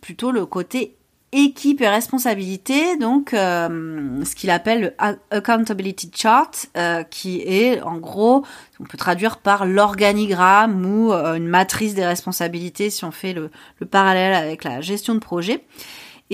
plutôt 0.00 0.30
le 0.30 0.46
côté 0.46 0.96
équipe 1.32 1.80
et 1.80 1.88
responsabilité, 1.88 2.96
donc 2.98 3.30
ce 3.32 4.34
qu'il 4.36 4.48
appelle 4.50 4.80
le 4.80 4.94
accountability 5.32 6.12
chart, 6.14 6.68
qui 7.10 7.40
est 7.40 7.82
en 7.82 7.96
gros, 7.96 8.44
on 8.78 8.84
peut 8.84 8.96
traduire 8.96 9.38
par 9.38 9.66
l'organigramme 9.66 10.86
ou 10.86 11.10
une 11.10 11.48
matrice 11.48 11.96
des 11.96 12.06
responsabilités 12.06 12.90
si 12.90 13.04
on 13.04 13.10
fait 13.10 13.32
le 13.32 13.50
parallèle 13.90 14.34
avec 14.34 14.62
la 14.62 14.80
gestion 14.80 15.16
de 15.16 15.18
projet. 15.18 15.64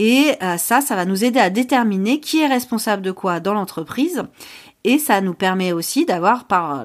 Et 0.00 0.37
ça, 0.59 0.81
ça 0.81 0.95
va 0.95 1.05
nous 1.05 1.25
aider 1.25 1.40
à 1.40 1.50
déterminer 1.50 2.21
qui 2.21 2.40
est 2.40 2.47
responsable 2.47 3.02
de 3.02 3.11
quoi 3.11 3.40
dans 3.40 3.52
l'entreprise 3.52 4.23
et 4.85 4.99
ça 4.99 5.21
nous 5.21 5.35
permet 5.35 5.73
aussi 5.73 6.05
d'avoir 6.05 6.45
par, 6.45 6.85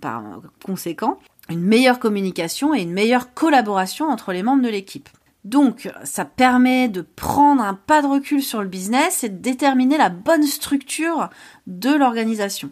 par 0.00 0.22
conséquent 0.64 1.18
une 1.48 1.60
meilleure 1.60 1.98
communication 1.98 2.74
et 2.74 2.82
une 2.82 2.92
meilleure 2.92 3.34
collaboration 3.34 4.06
entre 4.08 4.32
les 4.32 4.42
membres 4.42 4.62
de 4.62 4.68
l'équipe. 4.68 5.08
Donc, 5.44 5.90
ça 6.04 6.24
permet 6.24 6.88
de 6.88 7.00
prendre 7.00 7.62
un 7.62 7.74
pas 7.74 8.00
de 8.00 8.06
recul 8.06 8.42
sur 8.42 8.62
le 8.62 8.68
business 8.68 9.24
et 9.24 9.28
de 9.28 9.38
déterminer 9.38 9.98
la 9.98 10.08
bonne 10.08 10.44
structure 10.44 11.30
de 11.66 11.90
l'organisation. 11.90 12.70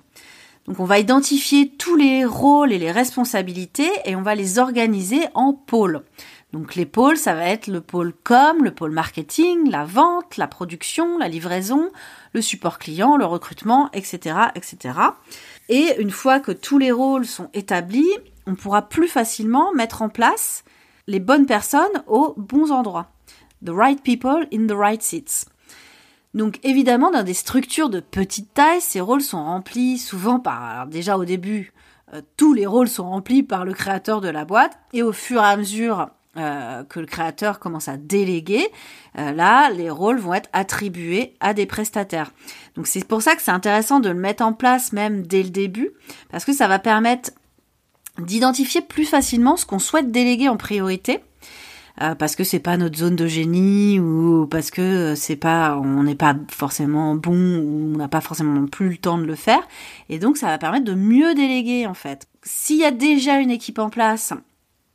Donc, 0.67 0.79
on 0.79 0.85
va 0.85 1.01
identifier 1.01 1.69
tous 1.69 1.97
les 1.97 2.25
rôles 2.25 2.73
et 2.73 2.79
les 2.79 2.93
responsabilités 2.93 3.91
et 4.05 4.15
on 4.15 4.23
va 4.23 4.37
les 4.37 4.61
organiser 4.61 5.23
en 5.35 5.53
pôles. 5.53 6.05
Donc 6.53 6.75
les 6.75 6.87
pôles, 6.87 7.17
ça 7.17 7.35
va 7.35 7.45
être 7.45 7.69
le 7.69 7.81
pôle 7.81 8.13
com, 8.25 8.65
le 8.65 8.73
pôle 8.73 8.91
marketing, 8.91 9.71
la 9.71 9.85
vente, 9.85 10.37
la 10.37 10.49
production, 10.49 11.17
la 11.17 11.29
livraison, 11.29 11.91
le 12.33 12.43
support 12.43 12.79
client, 12.79 13.17
le 13.17 13.25
recrutement, 13.25 13.89
etc., 13.93 14.37
etc. 14.57 14.99
Et 15.69 15.95
une 16.01 16.11
fois 16.11 16.41
que 16.41 16.51
tous 16.51 16.79
les 16.79 16.91
rôles 16.91 17.27
sont 17.27 17.51
établis, 17.55 18.11
on 18.47 18.57
pourra 18.57 18.89
plus 18.89 19.07
facilement 19.07 19.73
mettre 19.75 20.03
en 20.03 20.09
place 20.09 20.65
les 21.07 21.21
bonnes 21.21 21.47
personnes 21.47 22.03
aux 22.09 22.35
bons 22.37 22.73
endroits. 22.73 23.11
The 23.65 23.71
right 23.71 24.03
people 24.03 24.47
in 24.53 24.67
the 24.67 24.77
right 24.77 25.03
seats. 25.03 25.47
Donc 26.35 26.59
évidemment, 26.65 27.11
dans 27.11 27.23
des 27.23 27.35
structures 27.35 27.91
de 27.91 28.01
petite 28.01 28.55
taille, 28.55 28.81
ces 28.81 29.01
rôles 29.01 29.23
sont 29.23 29.43
remplis 29.43 29.99
souvent 29.99 30.41
par, 30.41 30.87
déjà 30.87 31.17
au 31.17 31.25
début, 31.25 31.73
euh, 32.13 32.23
tous 32.37 32.55
les 32.55 32.67
rôles 32.67 32.89
sont 32.89 33.09
remplis 33.09 33.43
par 33.43 33.65
le 33.65 33.73
créateur 33.73 34.21
de 34.21 34.29
la 34.29 34.45
boîte, 34.45 34.79
et 34.93 35.03
au 35.03 35.13
fur 35.13 35.41
et 35.41 35.47
à 35.47 35.57
mesure 35.57 36.11
euh, 36.37 36.85
que 36.85 37.01
le 37.01 37.07
créateur 37.07 37.59
commence 37.59 37.89
à 37.89 37.97
déléguer, 37.97 38.69
euh, 39.19 39.33
là, 39.33 39.69
les 39.71 39.91
rôles 39.91 40.19
vont 40.19 40.33
être 40.33 40.49
attribués 40.53 41.35
à 41.41 41.55
des 41.55 41.67
prestataires. 41.67 42.31
Donc 42.77 42.87
c'est 42.87 43.05
pour 43.05 43.21
ça 43.21 43.35
que 43.35 43.43
c'est 43.43 43.51
intéressant 43.51 43.99
de 43.99 44.09
le 44.09 44.15
mettre 44.15 44.45
en 44.45 44.53
place 44.53 44.93
même 44.93 45.27
dès 45.27 45.43
le 45.43 45.51
début, 45.51 45.91
parce 46.31 46.45
que 46.45 46.53
ça 46.53 46.69
va 46.69 46.79
permettre 46.79 47.33
d'identifier 48.19 48.81
plus 48.81 49.07
facilement 49.07 49.57
ce 49.57 49.67
qu'on 49.67 49.81
souhaite 49.81 50.13
déléguer 50.13 50.49
en 50.49 50.57
priorité. 50.57 51.19
Euh, 52.01 52.15
parce 52.15 52.37
que 52.37 52.45
c'est 52.45 52.61
pas 52.61 52.77
notre 52.77 52.97
zone 52.97 53.17
de 53.17 53.27
génie 53.27 53.99
ou 53.99 54.47
parce 54.47 54.71
que 54.71 55.15
c'est 55.17 55.35
pas 55.37 55.77
on 55.77 56.05
n'est 56.05 56.15
pas 56.15 56.37
forcément 56.49 57.17
bon 57.17 57.59
ou 57.59 57.95
on 57.95 57.99
n'a 57.99 58.09
pas 58.09 58.21
forcément 58.21 58.67
plus 58.67 58.91
le 58.91 58.97
temps 58.97 59.19
de 59.19 59.25
le 59.25 59.35
faire 59.35 59.67
et 60.09 60.19
donc 60.19 60.37
ça 60.39 60.47
va 60.47 60.57
permettre 60.57 60.85
de 60.85 60.95
mieux 60.95 61.35
déléguer 61.35 61.87
en 61.87 61.95
fait. 61.95 62.27
S'il 62.43 62.77
y 62.77 62.85
a 62.85 62.93
déjà 62.93 63.41
une 63.41 63.51
équipe 63.51 63.81
en 63.81 63.91
place 63.91 64.33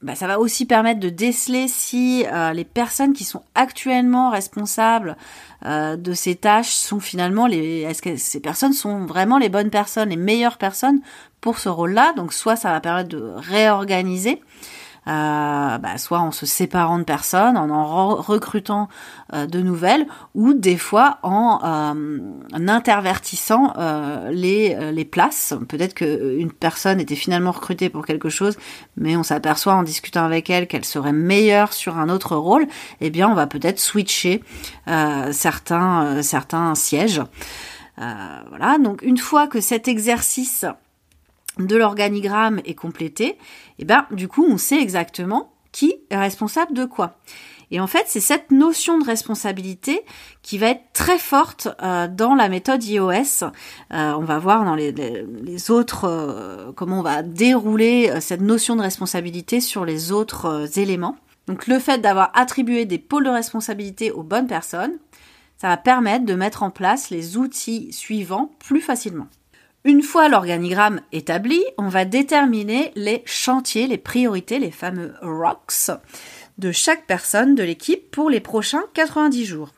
bah, 0.05 0.13
ça 0.13 0.27
va 0.27 0.39
aussi 0.39 0.65
permettre 0.65 0.99
de 0.99 1.09
déceler 1.09 1.67
si 1.67 2.25
euh, 2.31 2.53
les 2.53 2.63
personnes 2.63 3.13
qui 3.13 3.23
sont 3.23 3.41
actuellement 3.55 4.29
responsables 4.29 5.17
euh, 5.65 5.95
de 5.95 6.13
ces 6.13 6.35
tâches 6.35 6.69
sont 6.69 6.99
finalement 6.99 7.47
les 7.47 7.81
est-ce 7.81 8.03
que 8.03 8.15
ces 8.15 8.39
personnes 8.39 8.73
sont 8.73 9.07
vraiment 9.07 9.39
les 9.39 9.49
bonnes 9.49 9.71
personnes, 9.71 10.09
les 10.09 10.15
meilleures 10.15 10.59
personnes 10.59 11.01
pour 11.41 11.57
ce 11.57 11.69
rôle-là? 11.69 12.13
Donc 12.13 12.33
soit 12.33 12.55
ça 12.55 12.71
va 12.71 12.81
permettre 12.81 13.09
de 13.09 13.33
réorganiser 13.35 14.43
euh, 15.07 15.77
bah, 15.77 15.97
soit 15.97 16.19
en 16.19 16.31
se 16.31 16.47
séparant 16.47 16.97
de 16.97 17.03
personnes, 17.03 17.57
en 17.57 17.69
en 17.69 18.15
recrutant 18.15 18.89
euh, 19.33 19.45
de 19.45 19.59
nouvelles, 19.59 20.07
ou 20.33 20.53
des 20.53 20.77
fois 20.77 21.19
en, 21.21 21.59
euh, 21.63 22.19
intervertissant 22.67 23.73
les, 24.31 24.91
les 24.91 25.05
places. 25.05 25.53
Peut-être 25.67 25.93
qu'une 25.93 26.51
personne 26.51 26.99
était 26.99 27.15
finalement 27.15 27.51
recrutée 27.51 27.89
pour 27.89 28.05
quelque 28.05 28.29
chose, 28.29 28.57
mais 28.97 29.15
on 29.15 29.23
s'aperçoit 29.23 29.73
en 29.73 29.83
discutant 29.83 30.23
avec 30.23 30.49
elle 30.49 30.67
qu'elle 30.67 30.85
serait 30.85 31.13
meilleure 31.13 31.73
sur 31.73 31.97
un 31.97 32.09
autre 32.09 32.35
rôle. 32.35 32.65
Eh 33.01 33.09
bien, 33.09 33.29
on 33.29 33.35
va 33.35 33.47
peut-être 33.47 33.79
switcher 33.79 34.43
certains, 35.31 36.21
certains 36.21 36.75
sièges. 36.75 37.21
voilà, 37.97 38.77
donc 38.79 39.01
une 39.01 39.17
fois 39.17 39.47
que 39.47 39.61
cet 39.61 39.87
exercice 39.87 40.65
de 41.59 41.75
l'organigramme 41.75 42.61
est 42.65 42.75
complété, 42.75 43.27
et 43.27 43.37
eh 43.79 43.85
ben 43.85 44.05
du 44.11 44.27
coup 44.27 44.45
on 44.47 44.57
sait 44.57 44.79
exactement 44.79 45.53
qui 45.71 45.95
est 46.09 46.17
responsable 46.17 46.73
de 46.73 46.85
quoi. 46.85 47.17
Et 47.71 47.79
en 47.79 47.87
fait, 47.87 48.03
c'est 48.07 48.19
cette 48.19 48.51
notion 48.51 48.99
de 48.99 49.05
responsabilité 49.05 50.03
qui 50.41 50.57
va 50.57 50.67
être 50.67 50.83
très 50.93 51.17
forte 51.17 51.67
euh, 51.81 52.07
dans 52.07 52.35
la 52.35 52.47
méthode 52.47 52.83
iOS. 52.83 53.43
Euh, 53.43 54.13
on 54.13 54.23
va 54.23 54.39
voir 54.39 54.63
dans 54.63 54.75
les, 54.75 55.71
autres 55.71 56.05
euh, 56.05 56.71
comment 56.73 56.99
on 56.99 57.03
va 57.03 57.23
dérouler 57.23 58.21
cette 58.21 58.41
notion 58.41 58.75
de 58.75 58.81
responsabilité 58.81 59.59
sur 59.61 59.83
les 59.83 60.11
autres 60.11 60.79
éléments. 60.79 61.17
Donc 61.47 61.67
le 61.67 61.79
fait 61.79 61.99
d'avoir 61.99 62.31
attribué 62.33 62.85
des 62.85 62.97
pôles 62.97 63.25
de 63.25 63.29
responsabilité 63.29 64.11
aux 64.11 64.23
bonnes 64.23 64.47
personnes, 64.47 64.93
ça 65.57 65.69
va 65.69 65.77
permettre 65.77 66.25
de 66.25 66.33
mettre 66.33 66.63
en 66.63 66.69
place 66.69 67.09
les 67.09 67.37
outils 67.37 67.91
suivants 67.91 68.51
plus 68.59 68.81
facilement. 68.81 69.27
Une 69.85 70.01
fois 70.01 70.29
l'organigramme 70.29 71.01
établi, 71.11 71.63
on 71.77 71.89
va 71.89 72.05
déterminer 72.05 72.91
les 72.95 73.21
chantiers, 73.27 73.85
les 73.85 73.99
priorités, 73.99 74.57
les 74.57 74.71
fameux 74.71 75.13
rocks 75.21 75.91
de 76.57 76.71
chaque 76.71 77.05
personne 77.05 77.53
de 77.53 77.61
l'équipe 77.61 78.09
pour 78.09 78.31
les 78.31 78.39
prochains 78.39 78.81
90 78.95 79.45
jours. 79.45 79.75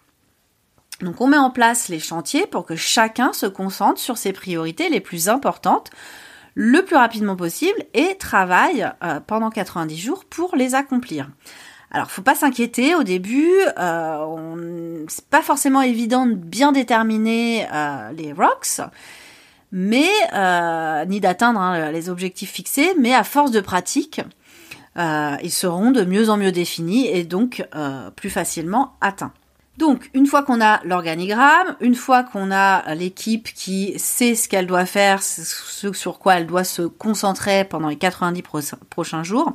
Donc 1.01 1.19
on 1.19 1.27
met 1.27 1.37
en 1.37 1.51
place 1.51 1.89
les 1.89 1.99
chantiers 1.99 2.47
pour 2.47 2.65
que 2.65 2.77
chacun 2.77 3.33
se 3.33 3.47
concentre 3.47 3.99
sur 3.99 4.17
ses 4.17 4.31
priorités 4.31 4.87
les 4.87 5.01
plus 5.01 5.27
importantes 5.27 5.91
le 6.55 6.85
plus 6.85 6.95
rapidement 6.95 7.35
possible 7.35 7.83
et 7.93 8.15
travaille 8.17 8.89
euh, 9.03 9.19
pendant 9.19 9.49
90 9.49 9.97
jours 9.97 10.23
pour 10.23 10.55
les 10.55 10.73
accomplir. 10.73 11.29
Alors, 11.91 12.09
faut 12.09 12.21
pas 12.21 12.33
s'inquiéter 12.33 12.95
au 12.95 13.03
début. 13.03 13.51
Euh, 13.77 15.05
c'est 15.07 15.27
pas 15.27 15.41
forcément 15.41 15.81
évident 15.81 16.25
de 16.25 16.33
bien 16.33 16.71
déterminer 16.71 17.67
euh, 17.71 18.11
les 18.13 18.33
rocks 18.33 18.81
mais 19.71 20.09
euh, 20.33 21.05
ni 21.05 21.19
d'atteindre 21.19 21.59
hein, 21.59 21.91
les 21.91 22.09
objectifs 22.09 22.51
fixés, 22.51 22.93
mais 22.99 23.13
à 23.13 23.23
force 23.23 23.51
de 23.51 23.59
pratique, 23.59 24.21
euh, 24.97 25.35
ils 25.43 25.51
seront 25.51 25.91
de 25.91 26.03
mieux 26.03 26.29
en 26.29 26.37
mieux 26.37 26.51
définis 26.51 27.07
et 27.07 27.23
donc 27.23 27.65
euh, 27.75 28.09
plus 28.11 28.29
facilement 28.29 28.95
atteints. 29.01 29.33
Donc, 29.77 30.09
une 30.15 30.25
fois 30.25 30.41
qu'on 30.41 30.59
a 30.59 30.81
l'organigramme, 30.85 31.75
une 31.81 31.93
fois 31.93 32.23
qu'on 32.23 32.51
a 32.51 32.95
l'équipe 32.95 33.53
qui 33.53 33.93
sait 33.99 34.33
ce 34.33 34.49
qu'elle 34.49 34.65
doit 34.65 34.87
faire, 34.87 35.21
ce 35.21 35.93
sur 35.93 36.17
quoi 36.17 36.35
elle 36.35 36.47
doit 36.47 36.63
se 36.63 36.81
concentrer 36.81 37.63
pendant 37.63 37.89
les 37.89 37.95
90 37.95 38.43
prochains 38.89 39.21
jours, 39.21 39.53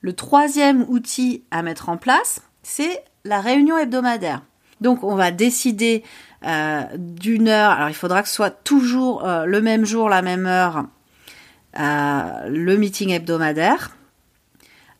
le 0.00 0.12
troisième 0.12 0.86
outil 0.88 1.42
à 1.50 1.62
mettre 1.62 1.88
en 1.88 1.96
place, 1.96 2.40
c'est 2.62 3.02
la 3.24 3.40
réunion 3.40 3.76
hebdomadaire. 3.76 4.42
Donc, 4.80 5.02
on 5.02 5.16
va 5.16 5.32
décider 5.32 6.04
euh, 6.44 6.82
d'une 6.96 7.48
heure. 7.48 7.72
Alors 7.72 7.88
il 7.88 7.94
faudra 7.94 8.22
que 8.22 8.28
ce 8.28 8.34
soit 8.34 8.50
toujours 8.50 9.26
euh, 9.26 9.44
le 9.44 9.60
même 9.60 9.84
jour, 9.84 10.08
la 10.08 10.22
même 10.22 10.46
heure, 10.46 10.84
euh, 11.78 12.48
le 12.48 12.76
meeting 12.76 13.10
hebdomadaire, 13.10 13.96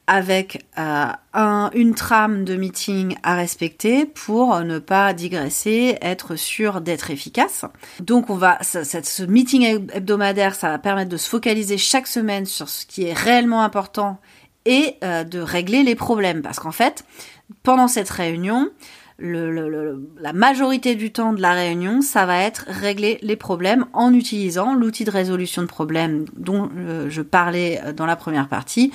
avec 0.09 0.67
un, 0.77 1.71
une 1.75 1.95
trame 1.95 2.45
de 2.45 2.57
meeting 2.57 3.17
à 3.23 3.37
respecter 3.37 4.05
pour 4.05 4.59
ne 4.61 4.81
pas 4.81 5.13
digresser, 5.13 5.97
être 6.01 6.35
sûr 6.35 6.81
d'être 6.81 7.11
efficace. 7.11 7.65
Donc 8.01 8.31
on 8.31 8.35
va, 8.35 8.59
ce 8.63 9.23
meeting 9.23 9.87
hebdomadaire, 9.93 10.55
ça 10.55 10.71
va 10.71 10.79
permettre 10.79 11.11
de 11.11 11.19
se 11.19 11.29
focaliser 11.29 11.79
chaque 11.79 12.07
semaine 12.07 12.47
sur 12.47 12.69
ce 12.69 12.87
qui 12.87 13.05
est 13.05 13.13
réellement 13.13 13.63
important 13.63 14.19
et 14.65 14.97
de 15.03 15.41
régler 15.41 15.83
les 15.83 15.95
problèmes. 15.95 16.41
Parce 16.41 16.59
qu'en 16.59 16.73
fait, 16.73 17.05
pendant 17.63 17.87
cette 17.87 18.09
réunion, 18.09 18.71
le, 19.19 20.09
la 20.21 20.33
majorité 20.33 20.95
du 20.95 21.11
temps 21.11 21.33
de 21.33 21.43
la 21.43 21.53
réunion, 21.53 22.03
ça 22.03 22.25
va 22.25 22.41
être 22.41 22.67
régler 22.69 23.19
les 23.23 23.37
problèmes 23.37 23.87
en 23.93 24.13
utilisant 24.15 24.75
l'outil 24.75 25.05
de 25.05 25.11
résolution 25.11 25.63
de 25.63 25.67
problèmes 25.67 26.25
dont 26.37 26.71
euh, 26.77 27.11
je 27.11 27.23
parlais 27.23 27.81
euh, 27.85 27.93
dans 27.93 28.07
la 28.07 28.15
première 28.15 28.49
partie, 28.49 28.93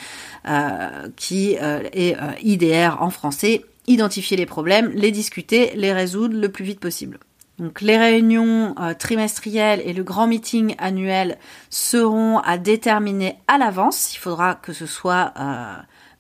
euh, 0.48 1.10
qui 1.18 1.54
est 1.54 2.18
IDR 2.42 3.02
en 3.02 3.10
français, 3.10 3.66
identifier 3.88 4.38
les 4.38 4.46
problèmes, 4.46 4.92
les 4.92 5.12
discuter, 5.12 5.72
les 5.76 5.92
résoudre 5.92 6.38
le 6.40 6.50
plus 6.50 6.64
vite 6.64 6.80
possible. 6.80 7.20
Donc 7.60 7.82
les 7.82 7.98
réunions 7.98 8.74
trimestrielles 8.98 9.82
et 9.86 9.94
le 9.94 10.04
grand 10.04 10.26
meeting 10.26 10.76
annuel 10.80 11.38
seront 11.70 12.40
à 12.40 12.58
déterminer 12.58 13.36
à 13.48 13.60
l'avance. 13.60 14.16
Il 14.16 14.18
faudra 14.18 14.56
que 14.56 14.74
ce 14.74 14.88
soit 14.88 15.34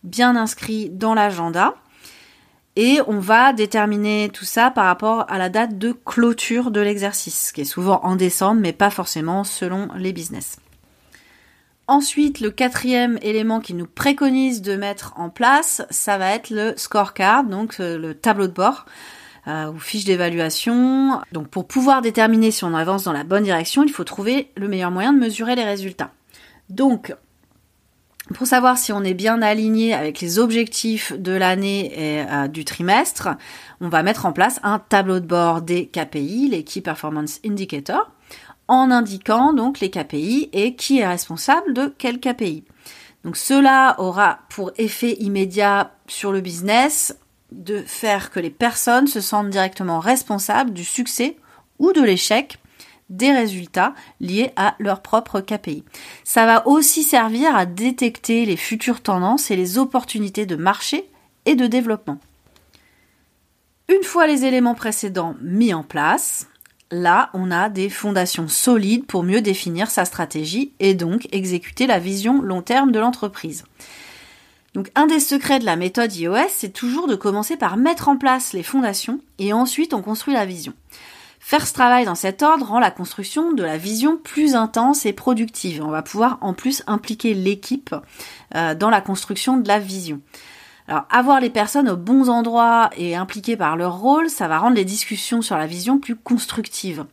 bien 0.03 0.35
inscrit 0.35 0.89
dans 0.91 1.15
l'agenda. 1.15 1.73
Et 2.75 2.99
on 3.07 3.19
va 3.19 3.53
déterminer 3.53 4.29
tout 4.33 4.45
ça 4.45 4.71
par 4.71 4.85
rapport 4.85 5.25
à 5.29 5.37
la 5.37 5.49
date 5.49 5.77
de 5.77 5.91
clôture 5.91 6.71
de 6.71 6.81
l'exercice, 6.81 7.51
qui 7.51 7.61
est 7.61 7.65
souvent 7.65 7.99
en 8.03 8.15
décembre, 8.15 8.61
mais 8.61 8.73
pas 8.73 8.89
forcément 8.89 9.43
selon 9.43 9.89
les 9.95 10.11
business. 10.11 10.57
Ensuite, 11.87 12.39
le 12.39 12.49
quatrième 12.49 13.19
élément 13.21 13.59
qui 13.59 13.73
nous 13.73 13.85
préconise 13.85 14.61
de 14.61 14.75
mettre 14.75 15.13
en 15.17 15.29
place, 15.29 15.83
ça 15.89 16.17
va 16.17 16.31
être 16.31 16.49
le 16.49 16.73
scorecard, 16.77 17.43
donc 17.43 17.75
euh, 17.79 17.97
le 17.97 18.15
tableau 18.15 18.47
de 18.47 18.53
bord 18.53 18.85
euh, 19.47 19.69
ou 19.69 19.77
fiche 19.79 20.05
d'évaluation. 20.05 21.21
Donc 21.33 21.49
pour 21.49 21.67
pouvoir 21.67 22.01
déterminer 22.01 22.51
si 22.51 22.63
on 22.63 22.73
avance 22.73 23.03
dans 23.03 23.11
la 23.11 23.25
bonne 23.25 23.43
direction, 23.43 23.83
il 23.83 23.91
faut 23.91 24.05
trouver 24.05 24.49
le 24.55 24.69
meilleur 24.69 24.91
moyen 24.91 25.11
de 25.11 25.19
mesurer 25.19 25.55
les 25.55 25.65
résultats. 25.65 26.11
Donc 26.69 27.13
pour 28.33 28.47
savoir 28.47 28.77
si 28.77 28.93
on 28.93 29.03
est 29.03 29.13
bien 29.13 29.41
aligné 29.41 29.93
avec 29.93 30.21
les 30.21 30.39
objectifs 30.39 31.11
de 31.13 31.33
l'année 31.33 31.91
et 31.93 32.21
euh, 32.21 32.47
du 32.47 32.63
trimestre, 32.63 33.29
on 33.81 33.89
va 33.89 34.01
mettre 34.01 34.25
en 34.25 34.31
place 34.31 34.61
un 34.63 34.79
tableau 34.79 35.19
de 35.19 35.25
bord 35.25 35.61
des 35.61 35.87
KPI, 35.87 36.47
les 36.49 36.63
Key 36.63 36.79
Performance 36.79 37.41
Indicators, 37.45 38.09
en 38.69 38.91
indiquant 38.91 39.51
donc 39.51 39.81
les 39.81 39.89
KPI 39.89 40.49
et 40.53 40.75
qui 40.75 40.99
est 40.99 41.07
responsable 41.07 41.73
de 41.73 41.93
quel 41.97 42.19
KPI. 42.21 42.63
Donc 43.25 43.35
cela 43.35 43.95
aura 43.99 44.39
pour 44.49 44.71
effet 44.77 45.13
immédiat 45.19 45.91
sur 46.07 46.31
le 46.31 46.39
business 46.39 47.17
de 47.51 47.83
faire 47.85 48.31
que 48.31 48.39
les 48.39 48.49
personnes 48.49 49.07
se 49.07 49.21
sentent 49.21 49.49
directement 49.49 49.99
responsables 49.99 50.71
du 50.71 50.85
succès 50.85 51.37
ou 51.77 51.91
de 51.91 52.01
l'échec 52.01 52.57
des 53.09 53.31
résultats 53.31 53.93
liés 54.19 54.51
à 54.55 54.75
leur 54.79 55.01
propre 55.01 55.41
KPI. 55.41 55.83
Ça 56.23 56.45
va 56.45 56.67
aussi 56.67 57.03
servir 57.03 57.55
à 57.55 57.65
détecter 57.65 58.45
les 58.45 58.57
futures 58.57 59.01
tendances 59.01 59.51
et 59.51 59.55
les 59.55 59.77
opportunités 59.77 60.45
de 60.45 60.55
marché 60.55 61.09
et 61.45 61.55
de 61.55 61.67
développement. 61.67 62.19
Une 63.89 64.03
fois 64.03 64.27
les 64.27 64.45
éléments 64.45 64.75
précédents 64.75 65.35
mis 65.41 65.73
en 65.73 65.83
place, 65.83 66.47
là, 66.89 67.29
on 67.33 67.51
a 67.51 67.69
des 67.69 67.89
fondations 67.89 68.47
solides 68.47 69.05
pour 69.05 69.23
mieux 69.23 69.41
définir 69.41 69.91
sa 69.91 70.05
stratégie 70.05 70.71
et 70.79 70.93
donc 70.93 71.27
exécuter 71.31 71.87
la 71.87 71.99
vision 71.99 72.41
long 72.41 72.61
terme 72.61 72.91
de 72.91 72.99
l'entreprise. 72.99 73.65
Donc 74.73 74.89
un 74.95 75.05
des 75.05 75.19
secrets 75.19 75.59
de 75.59 75.65
la 75.65 75.75
méthode 75.75 76.15
iOS, 76.15 76.49
c'est 76.49 76.73
toujours 76.73 77.07
de 77.07 77.15
commencer 77.15 77.57
par 77.57 77.77
mettre 77.77 78.07
en 78.07 78.17
place 78.17 78.53
les 78.53 78.63
fondations 78.63 79.19
et 79.37 79.53
ensuite 79.53 79.93
on 79.93 80.01
construit 80.01 80.33
la 80.33 80.45
vision. 80.45 80.73
Faire 81.45 81.67
ce 81.67 81.73
travail 81.73 82.05
dans 82.05 82.15
cet 82.15 82.41
ordre 82.41 82.65
rend 82.67 82.79
la 82.79 82.89
construction 82.89 83.51
de 83.51 83.63
la 83.63 83.77
vision 83.77 84.15
plus 84.15 84.55
intense 84.55 85.05
et 85.05 85.11
productive. 85.11 85.83
On 85.83 85.89
va 85.89 86.01
pouvoir 86.01 86.37
en 86.39 86.53
plus 86.53 86.83
impliquer 86.87 87.33
l'équipe 87.33 87.93
euh, 88.55 88.73
dans 88.75 88.89
la 88.89 89.01
construction 89.01 89.57
de 89.57 89.67
la 89.67 89.77
vision. 89.77 90.21
Alors 90.87 91.03
avoir 91.09 91.41
les 91.41 91.49
personnes 91.49 91.89
aux 91.89 91.97
bons 91.97 92.29
endroits 92.29 92.89
et 92.95 93.17
impliquées 93.17 93.57
par 93.57 93.75
leur 93.75 93.97
rôle, 93.97 94.29
ça 94.29 94.47
va 94.47 94.57
rendre 94.57 94.77
les 94.77 94.85
discussions 94.85 95.41
sur 95.41 95.57
la 95.57 95.67
vision 95.67 95.99
plus 95.99 96.15
constructives. 96.15 97.05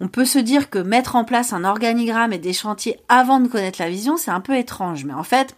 On 0.00 0.08
peut 0.08 0.24
se 0.24 0.40
dire 0.40 0.68
que 0.68 0.80
mettre 0.80 1.14
en 1.14 1.24
place 1.24 1.52
un 1.52 1.62
organigramme 1.62 2.32
et 2.32 2.38
des 2.38 2.52
chantiers 2.52 2.98
avant 3.08 3.38
de 3.38 3.46
connaître 3.46 3.80
la 3.80 3.88
vision, 3.88 4.16
c'est 4.16 4.32
un 4.32 4.40
peu 4.40 4.56
étrange, 4.56 5.04
mais 5.04 5.14
en 5.14 5.22
fait, 5.22 5.54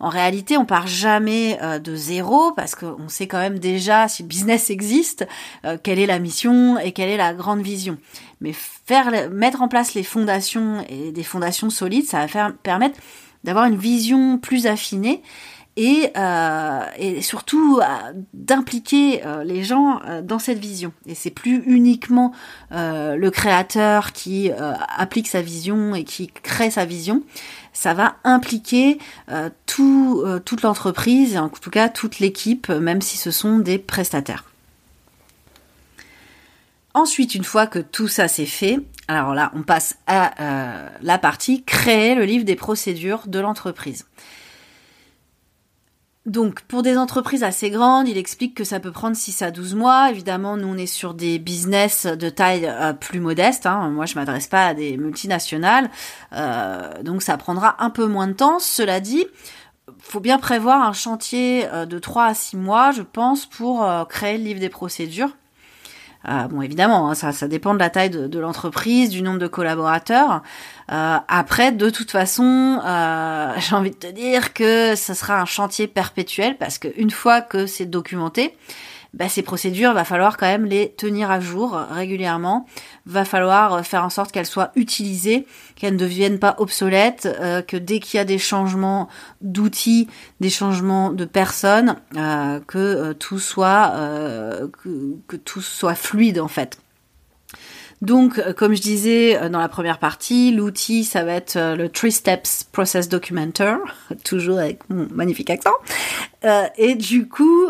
en 0.00 0.08
réalité, 0.08 0.56
on 0.56 0.64
part 0.64 0.86
jamais 0.86 1.58
euh, 1.62 1.78
de 1.78 1.96
zéro 1.96 2.52
parce 2.52 2.74
qu'on 2.74 3.08
sait 3.08 3.26
quand 3.26 3.38
même 3.38 3.58
déjà 3.58 4.08
si 4.08 4.22
le 4.22 4.28
business 4.28 4.70
existe, 4.70 5.26
euh, 5.64 5.76
quelle 5.82 5.98
est 5.98 6.06
la 6.06 6.18
mission 6.18 6.78
et 6.78 6.92
quelle 6.92 7.08
est 7.08 7.16
la 7.16 7.34
grande 7.34 7.62
vision. 7.62 7.98
Mais 8.40 8.52
faire, 8.52 9.30
mettre 9.30 9.62
en 9.62 9.68
place 9.68 9.94
les 9.94 10.04
fondations 10.04 10.84
et 10.88 11.10
des 11.10 11.24
fondations 11.24 11.70
solides, 11.70 12.06
ça 12.06 12.18
va 12.18 12.28
faire, 12.28 12.54
permettre 12.62 12.98
d'avoir 13.42 13.66
une 13.66 13.76
vision 13.76 14.38
plus 14.38 14.66
affinée 14.66 15.22
et, 15.76 16.10
euh, 16.16 16.80
et 16.96 17.22
surtout 17.22 17.80
d'impliquer 18.34 19.22
les 19.44 19.62
gens 19.62 20.00
dans 20.24 20.40
cette 20.40 20.58
vision. 20.58 20.92
Et 21.06 21.14
c'est 21.14 21.30
plus 21.30 21.62
uniquement 21.66 22.32
le 22.72 23.28
créateur 23.28 24.12
qui 24.12 24.50
applique 24.96 25.28
sa 25.28 25.40
vision 25.40 25.94
et 25.94 26.02
qui 26.02 26.26
crée 26.26 26.70
sa 26.70 26.84
vision, 26.84 27.22
ça 27.78 27.94
va 27.94 28.16
impliquer 28.24 28.98
euh, 29.30 29.50
euh, 29.78 30.40
toute 30.40 30.62
l'entreprise 30.62 31.34
et 31.34 31.38
en 31.38 31.48
tout 31.48 31.70
cas 31.70 31.88
toute 31.88 32.18
l'équipe, 32.18 32.70
même 32.70 33.00
si 33.00 33.16
ce 33.16 33.30
sont 33.30 33.60
des 33.60 33.78
prestataires. 33.78 34.44
Ensuite, 36.92 37.36
une 37.36 37.44
fois 37.44 37.68
que 37.68 37.78
tout 37.78 38.08
ça 38.08 38.26
c'est 38.26 38.46
fait, 38.46 38.80
alors 39.06 39.32
là, 39.32 39.52
on 39.54 39.62
passe 39.62 39.96
à 40.08 40.42
euh, 40.42 40.88
la 41.02 41.18
partie 41.18 41.62
créer 41.62 42.16
le 42.16 42.24
livre 42.24 42.44
des 42.44 42.56
procédures 42.56 43.28
de 43.28 43.38
l'entreprise. 43.38 44.06
Donc, 46.28 46.60
pour 46.60 46.82
des 46.82 46.98
entreprises 46.98 47.42
assez 47.42 47.70
grandes, 47.70 48.06
il 48.06 48.18
explique 48.18 48.54
que 48.54 48.62
ça 48.62 48.80
peut 48.80 48.92
prendre 48.92 49.16
6 49.16 49.40
à 49.40 49.50
12 49.50 49.74
mois. 49.74 50.10
Évidemment, 50.10 50.58
nous, 50.58 50.68
on 50.68 50.76
est 50.76 50.84
sur 50.84 51.14
des 51.14 51.38
business 51.38 52.04
de 52.04 52.28
taille 52.28 52.66
euh, 52.66 52.92
plus 52.92 53.18
modeste. 53.18 53.64
Hein. 53.64 53.88
Moi, 53.88 54.04
je 54.04 54.14
m'adresse 54.14 54.46
pas 54.46 54.66
à 54.66 54.74
des 54.74 54.98
multinationales. 54.98 55.88
Euh, 56.34 57.02
donc, 57.02 57.22
ça 57.22 57.38
prendra 57.38 57.82
un 57.82 57.88
peu 57.88 58.04
moins 58.04 58.26
de 58.26 58.34
temps. 58.34 58.58
Cela 58.58 59.00
dit, 59.00 59.24
faut 60.00 60.20
bien 60.20 60.38
prévoir 60.38 60.86
un 60.86 60.92
chantier 60.92 61.66
euh, 61.72 61.86
de 61.86 61.98
3 61.98 62.26
à 62.26 62.34
6 62.34 62.58
mois, 62.58 62.90
je 62.92 63.00
pense, 63.00 63.46
pour 63.46 63.88
créer 64.10 64.36
le 64.36 64.44
livre 64.44 64.60
des 64.60 64.68
procédures. 64.68 65.30
Bon, 66.50 66.60
évidemment, 66.60 67.08
hein, 67.08 67.14
ça 67.14 67.48
dépend 67.48 67.72
de 67.72 67.78
la 67.78 67.88
taille 67.88 68.10
de, 68.10 68.38
l'entreprise, 68.38 69.08
du 69.08 69.22
nombre 69.22 69.38
de 69.38 69.46
collaborateurs. 69.46 70.42
Euh, 70.90 71.18
après, 71.28 71.72
de 71.72 71.90
toute 71.90 72.10
façon, 72.10 72.80
euh, 72.84 73.52
j'ai 73.58 73.74
envie 73.74 73.90
de 73.90 73.96
te 73.96 74.06
dire 74.06 74.54
que 74.54 74.94
ce 74.96 75.14
sera 75.14 75.40
un 75.40 75.44
chantier 75.44 75.86
perpétuel 75.86 76.56
parce 76.56 76.78
qu'une 76.78 77.10
fois 77.10 77.40
que 77.40 77.66
c'est 77.66 77.86
documenté, 77.86 78.54
bah, 79.14 79.28
ces 79.28 79.42
procédures, 79.42 79.94
va 79.94 80.04
falloir 80.04 80.36
quand 80.36 80.46
même 80.46 80.66
les 80.66 80.92
tenir 80.92 81.30
à 81.30 81.40
jour 81.40 81.72
régulièrement. 81.72 82.66
Va 83.06 83.24
falloir 83.24 83.84
faire 83.84 84.04
en 84.04 84.10
sorte 84.10 84.32
qu'elles 84.32 84.46
soient 84.46 84.70
utilisées, 84.76 85.46
qu'elles 85.76 85.94
ne 85.94 85.98
deviennent 85.98 86.38
pas 86.38 86.56
obsolètes, 86.58 87.26
euh, 87.40 87.62
que 87.62 87.78
dès 87.78 88.00
qu'il 88.00 88.18
y 88.18 88.20
a 88.20 88.26
des 88.26 88.38
changements 88.38 89.08
d'outils, 89.40 90.08
des 90.40 90.50
changements 90.50 91.10
de 91.10 91.24
personnes, 91.24 91.96
euh, 92.16 92.60
que 92.66 93.12
tout 93.14 93.38
soit 93.38 93.94
que 94.82 95.36
tout 95.36 95.62
soit 95.62 95.94
fluide 95.94 96.38
en 96.38 96.48
fait. 96.48 96.78
Donc, 98.00 98.40
comme 98.54 98.74
je 98.74 98.80
disais 98.80 99.48
dans 99.50 99.58
la 99.58 99.68
première 99.68 99.98
partie, 99.98 100.52
l'outil, 100.52 101.04
ça 101.04 101.24
va 101.24 101.32
être 101.32 101.56
le 101.56 101.88
Three 101.88 102.12
Steps 102.12 102.64
Process 102.70 103.08
Documenter, 103.08 103.76
toujours 104.24 104.58
avec 104.58 104.88
mon 104.88 105.08
magnifique 105.12 105.50
accent. 105.50 105.74
et 106.76 106.94
du 106.94 107.28
coup, 107.28 107.66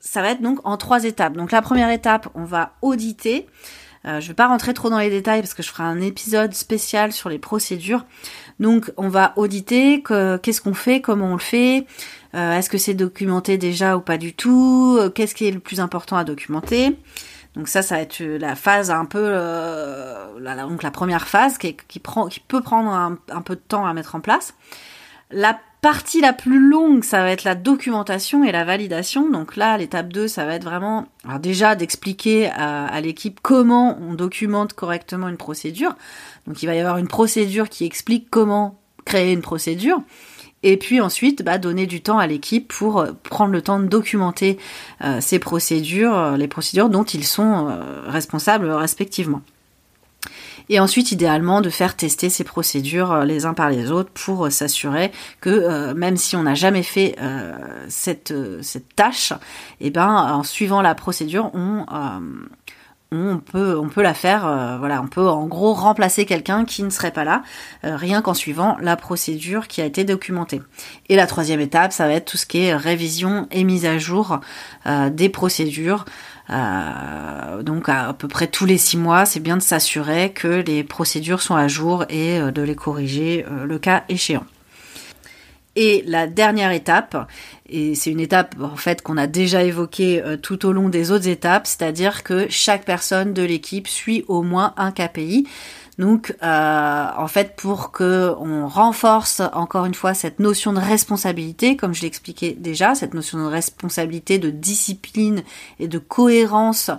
ça 0.00 0.22
va 0.22 0.30
être 0.30 0.42
donc 0.42 0.58
en 0.64 0.76
trois 0.76 1.04
étapes. 1.04 1.34
Donc 1.34 1.52
la 1.52 1.62
première 1.62 1.90
étape, 1.90 2.28
on 2.34 2.44
va 2.44 2.72
auditer. 2.82 3.46
Euh, 4.06 4.18
je 4.20 4.24
ne 4.24 4.28
vais 4.28 4.34
pas 4.34 4.46
rentrer 4.46 4.72
trop 4.72 4.88
dans 4.88 4.98
les 4.98 5.10
détails 5.10 5.40
parce 5.40 5.52
que 5.52 5.62
je 5.62 5.68
ferai 5.68 5.82
un 5.82 6.00
épisode 6.00 6.54
spécial 6.54 7.12
sur 7.12 7.28
les 7.28 7.38
procédures. 7.38 8.06
Donc 8.58 8.90
on 8.96 9.08
va 9.08 9.34
auditer 9.36 10.02
qu'est-ce 10.02 10.60
qu'on 10.60 10.74
fait, 10.74 11.00
comment 11.00 11.28
on 11.28 11.34
le 11.34 11.38
fait, 11.38 11.86
euh, 12.34 12.56
est-ce 12.56 12.70
que 12.70 12.78
c'est 12.78 12.94
documenté 12.94 13.58
déjà 13.58 13.96
ou 13.96 14.00
pas 14.00 14.18
du 14.18 14.32
tout, 14.32 14.96
euh, 14.98 15.10
qu'est-ce 15.10 15.34
qui 15.34 15.46
est 15.46 15.50
le 15.50 15.60
plus 15.60 15.80
important 15.80 16.16
à 16.16 16.24
documenter. 16.24 16.96
Donc 17.56 17.68
ça, 17.68 17.82
ça 17.82 17.96
va 17.96 18.02
être 18.02 18.20
la 18.22 18.54
phase 18.54 18.90
un 18.90 19.04
peu, 19.04 19.28
la, 19.28 20.56
donc 20.68 20.82
la 20.82 20.90
première 20.90 21.26
phase 21.26 21.58
qui, 21.58 21.74
prend, 21.98 22.28
qui 22.28 22.40
peut 22.40 22.60
prendre 22.60 22.90
un, 22.90 23.18
un, 23.30 23.42
peu 23.42 23.56
de 23.56 23.60
temps 23.60 23.86
à 23.86 23.92
mettre 23.92 24.14
en 24.14 24.20
place. 24.20 24.54
La 25.32 25.58
partie 25.80 26.20
la 26.20 26.32
plus 26.32 26.58
longue, 26.58 27.04
ça 27.04 27.22
va 27.22 27.30
être 27.30 27.44
la 27.44 27.54
documentation 27.54 28.44
et 28.44 28.52
la 28.52 28.64
validation. 28.64 29.30
Donc 29.30 29.56
là, 29.56 29.76
l'étape 29.78 30.12
2, 30.12 30.28
ça 30.28 30.44
va 30.44 30.54
être 30.54 30.64
vraiment 30.64 31.06
alors 31.24 31.38
déjà 31.38 31.74
d'expliquer 31.74 32.50
à, 32.50 33.00
l'équipe 33.00 33.40
comment 33.42 33.98
on 34.00 34.14
documente 34.14 34.74
correctement 34.74 35.28
une 35.28 35.36
procédure. 35.36 35.94
Donc 36.46 36.62
il 36.62 36.66
va 36.66 36.74
y 36.74 36.80
avoir 36.80 36.98
une 36.98 37.08
procédure 37.08 37.68
qui 37.68 37.84
explique 37.84 38.28
comment 38.30 38.78
créer 39.04 39.32
une 39.32 39.42
procédure. 39.42 40.02
Et 40.62 40.76
puis 40.76 41.00
ensuite, 41.00 41.42
bah, 41.42 41.58
donner 41.58 41.86
du 41.86 42.02
temps 42.02 42.18
à 42.18 42.26
l'équipe 42.26 42.68
pour 42.68 43.06
prendre 43.22 43.52
le 43.52 43.62
temps 43.62 43.80
de 43.80 43.86
documenter 43.86 44.58
ces 45.20 45.38
procédures, 45.38 46.36
les 46.36 46.48
procédures 46.48 46.90
dont 46.90 47.04
ils 47.04 47.24
sont 47.24 47.74
responsables 48.06 48.70
respectivement. 48.70 49.40
Et 50.70 50.78
ensuite, 50.78 51.10
idéalement, 51.10 51.60
de 51.60 51.68
faire 51.68 51.96
tester 51.96 52.30
ces 52.30 52.44
procédures 52.44 53.10
euh, 53.10 53.24
les 53.24 53.44
uns 53.44 53.54
par 53.54 53.70
les 53.70 53.90
autres 53.90 54.10
pour 54.10 54.46
euh, 54.46 54.50
s'assurer 54.50 55.10
que 55.40 55.50
euh, 55.50 55.94
même 55.94 56.16
si 56.16 56.36
on 56.36 56.44
n'a 56.44 56.54
jamais 56.54 56.84
fait 56.84 57.16
cette, 57.88 58.32
cette 58.62 58.94
tâche, 58.94 59.32
eh 59.80 59.90
ben, 59.90 60.06
en 60.06 60.44
suivant 60.44 60.80
la 60.80 60.94
procédure, 60.94 61.50
on, 61.54 61.84
on 63.12 63.38
peut, 63.38 63.78
on 63.78 63.88
peut 63.88 64.02
la 64.02 64.14
faire, 64.14 64.42
voilà, 64.78 65.02
on 65.02 65.08
peut 65.08 65.28
en 65.28 65.46
gros 65.46 65.74
remplacer 65.74 66.26
quelqu'un 66.26 66.64
qui 66.64 66.82
ne 66.82 66.90
serait 66.90 67.10
pas 67.10 67.24
là, 67.24 67.42
rien 67.82 68.22
qu'en 68.22 68.34
suivant 68.34 68.76
la 68.80 68.96
procédure 68.96 69.66
qui 69.66 69.80
a 69.80 69.84
été 69.84 70.04
documentée. 70.04 70.62
Et 71.08 71.16
la 71.16 71.26
troisième 71.26 71.60
étape, 71.60 71.92
ça 71.92 72.06
va 72.06 72.14
être 72.14 72.30
tout 72.30 72.36
ce 72.36 72.46
qui 72.46 72.62
est 72.62 72.74
révision 72.74 73.48
et 73.50 73.64
mise 73.64 73.84
à 73.84 73.98
jour 73.98 74.38
des 74.86 75.28
procédures. 75.28 76.04
Euh, 76.50 77.62
donc 77.62 77.88
à, 77.88 78.12
peu 78.12 78.28
près 78.28 78.48
tous 78.48 78.66
les 78.66 78.78
six 78.78 78.96
mois, 78.96 79.24
c'est 79.24 79.40
bien 79.40 79.56
de 79.56 79.62
s'assurer 79.62 80.32
que 80.32 80.48
les 80.48 80.82
procédures 80.82 81.42
sont 81.42 81.54
à 81.54 81.68
jour 81.68 82.04
et 82.08 82.40
euh, 82.40 82.50
de 82.50 82.62
les 82.62 82.74
corriger 82.74 83.46
euh, 83.50 83.66
le 83.66 83.78
cas 83.78 84.04
échéant. 84.08 84.44
Et 85.76 86.02
la 86.06 86.26
dernière 86.26 86.72
étape, 86.72 87.16
et 87.70 87.94
c'est 87.94 88.10
une 88.10 88.20
étape 88.20 88.54
en 88.60 88.76
fait 88.76 89.02
qu'on 89.02 89.16
a 89.16 89.26
déjà 89.26 89.62
évoquée 89.62 90.22
tout 90.42 90.66
au 90.66 90.72
long 90.72 90.88
des 90.88 91.10
autres 91.10 91.28
étapes, 91.28 91.66
c'est-à-dire 91.66 92.22
que 92.22 92.46
chaque 92.48 92.84
personne 92.84 93.32
de 93.32 93.42
l'équipe 93.42 93.88
suit 93.88 94.24
au 94.28 94.42
moins 94.42 94.74
un 94.76 94.92
KPI. 94.92 95.46
Donc, 96.00 96.34
euh, 96.42 97.06
en 97.14 97.28
fait, 97.28 97.56
pour 97.56 97.92
que 97.92 98.34
on 98.38 98.66
renforce 98.66 99.42
encore 99.52 99.84
une 99.84 99.92
fois 99.92 100.14
cette 100.14 100.38
notion 100.40 100.72
de 100.72 100.78
responsabilité, 100.78 101.76
comme 101.76 101.92
je 101.92 102.00
l'expliquais 102.00 102.56
déjà, 102.58 102.94
cette 102.94 103.12
notion 103.12 103.36
de 103.36 103.44
responsabilité, 103.44 104.38
de 104.38 104.48
discipline 104.48 105.42
et 105.78 105.88
de 105.88 105.98
cohérence 105.98 106.90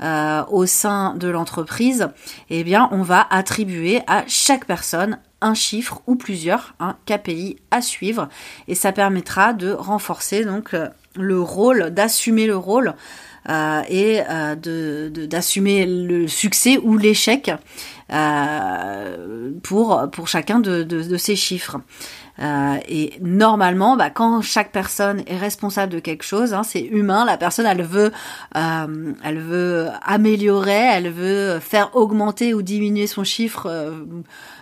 euh, 0.00 0.42
au 0.48 0.64
sein 0.64 1.14
de 1.16 1.28
l'entreprise, 1.28 2.08
eh 2.48 2.64
bien, 2.64 2.88
on 2.92 3.02
va 3.02 3.26
attribuer 3.28 4.00
à 4.06 4.24
chaque 4.26 4.64
personne 4.64 5.18
un 5.40 5.54
chiffre 5.54 6.02
ou 6.06 6.16
plusieurs, 6.16 6.74
un 6.80 6.96
KPI 7.06 7.56
à 7.70 7.80
suivre, 7.82 8.28
et 8.68 8.74
ça 8.74 8.92
permettra 8.92 9.52
de 9.52 9.70
renforcer 9.72 10.44
donc 10.44 10.74
euh, 10.74 10.88
le 11.14 11.40
rôle, 11.40 11.90
d'assumer 11.90 12.46
le 12.46 12.56
rôle 12.56 12.94
euh, 13.48 13.82
et 13.88 14.22
euh, 14.28 14.56
d'assumer 15.26 15.86
le 15.86 16.26
succès 16.26 16.78
ou 16.82 16.96
l'échec 16.96 17.52
pour 19.62 20.28
chacun 20.28 20.60
de, 20.60 21.16
ces 21.16 21.36
chiffres. 21.36 21.78
Et 22.38 23.14
normalement, 23.20 23.96
bah, 23.96 24.10
quand 24.10 24.42
chaque 24.42 24.70
personne 24.70 25.22
est 25.26 25.38
responsable 25.38 25.92
de 25.92 25.98
quelque 25.98 26.22
chose, 26.22 26.54
hein, 26.54 26.62
c'est 26.62 26.82
humain. 26.82 27.24
La 27.24 27.36
personne, 27.36 27.66
elle 27.66 27.82
veut, 27.82 28.12
améliorer, 30.02 30.86
elle 30.92 31.10
veut 31.10 31.58
faire 31.58 31.96
augmenter 31.96 32.54
ou 32.54 32.62
diminuer 32.62 33.06
son 33.06 33.24
chiffre 33.24 33.68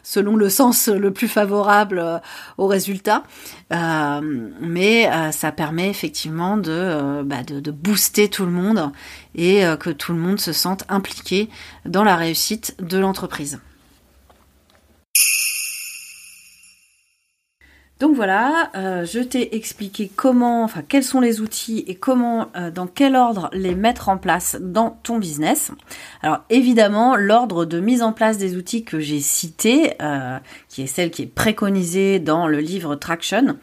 selon 0.04 0.36
le 0.36 0.48
sens 0.48 0.86
le 0.88 1.12
plus 1.12 1.26
favorable 1.26 1.98
euh, 1.98 2.18
au 2.58 2.68
résultat. 2.68 3.24
mais 3.72 5.10
ça 5.32 5.50
permet 5.50 5.90
effectivement 5.90 6.56
bah, 6.56 7.42
de, 7.42 7.58
de, 7.58 7.70
booster 7.72 8.28
tout 8.28 8.44
le 8.44 8.52
monde 8.52 8.92
et 9.34 9.64
que 9.80 9.90
tout 9.90 10.12
le 10.12 10.18
monde 10.18 10.38
se 10.38 10.52
sente 10.52 10.84
impliqué 10.88 11.48
dans 11.84 12.04
la 12.04 12.14
réussite 12.14 12.76
de 12.80 12.98
l'entreprise. 12.98 13.58
Donc 18.00 18.16
voilà, 18.16 18.70
euh, 18.74 19.04
je 19.04 19.20
t'ai 19.20 19.54
expliqué 19.54 20.11
comment, 20.14 20.64
enfin 20.64 20.83
quels 20.87 21.04
sont 21.04 21.20
les 21.20 21.40
outils 21.40 21.85
et 21.87 21.94
comment, 21.94 22.48
euh, 22.57 22.72
dans 22.72 22.88
quel 22.88 23.14
ordre 23.14 23.48
les 23.52 23.76
mettre 23.76 24.09
en 24.09 24.18
place 24.18 24.57
dans 24.61 24.98
ton 25.04 25.18
business. 25.18 25.70
Alors 26.20 26.40
évidemment, 26.50 27.14
l'ordre 27.14 27.64
de 27.64 27.78
mise 27.78 28.02
en 28.02 28.12
place 28.12 28.37
des 28.37 28.57
outils 28.57 28.83
que 28.83 28.98
j'ai 28.98 29.20
cité, 29.20 29.94
euh, 30.02 30.38
qui 30.68 30.83
est 30.83 30.88
celle 30.88 31.12
qui 31.12 31.22
est 31.22 31.26
préconisée 31.26 32.18
dans 32.18 32.48
le 32.48 32.59
livre 32.59 32.96
Traction, 32.96 33.59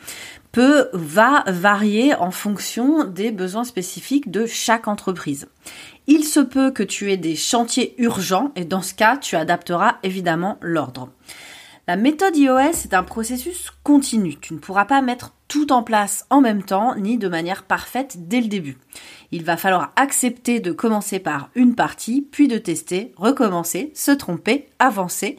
peut 0.54 0.88
va 0.94 1.44
varier 1.48 2.16
en 2.16 2.32
fonction 2.32 3.04
des 3.04 3.32
besoins 3.32 3.66
spécifiques 3.66 4.32
de 4.32 4.46
chaque 4.46 4.88
entreprise. 4.88 5.48
Il 6.08 6.24
se 6.24 6.40
peut 6.40 6.72
que 6.72 6.84
tu 6.84 7.12
aies 7.12 7.18
des 7.18 7.36
chantiers 7.36 7.96
urgents 7.98 8.52
et 8.56 8.64
dans 8.64 8.82
ce 8.82 8.94
cas, 8.94 9.18
tu 9.18 9.36
adapteras 9.36 9.98
évidemment 10.04 10.58
l'ordre. 10.62 11.10
La 11.92 11.98
méthode 11.98 12.38
iOS 12.38 12.86
est 12.86 12.94
un 12.94 13.04
processus 13.04 13.70
continu. 13.84 14.38
Tu 14.38 14.54
ne 14.54 14.60
pourras 14.60 14.86
pas 14.86 15.02
mettre 15.02 15.34
tout 15.50 15.74
en 15.74 15.84
place 15.84 16.26
en 16.30 16.40
même 16.40 16.64
temps 16.64 16.96
ni 16.96 17.18
de 17.18 17.28
manière 17.28 17.64
parfaite 17.64 18.30
dès 18.30 18.40
le 18.40 18.48
début. 18.48 18.78
Il 19.34 19.44
va 19.44 19.58
falloir 19.58 19.92
accepter 19.98 20.62
de 20.62 20.72
commencer 20.72 21.20
par 21.20 21.50
une 21.54 21.76
partie, 21.76 22.22
puis 22.22 22.48
de 22.48 22.58
tester, 22.58 23.12
recommencer, 23.18 23.92
se 23.94 24.12
tromper, 24.12 24.70
avancer. 24.80 25.38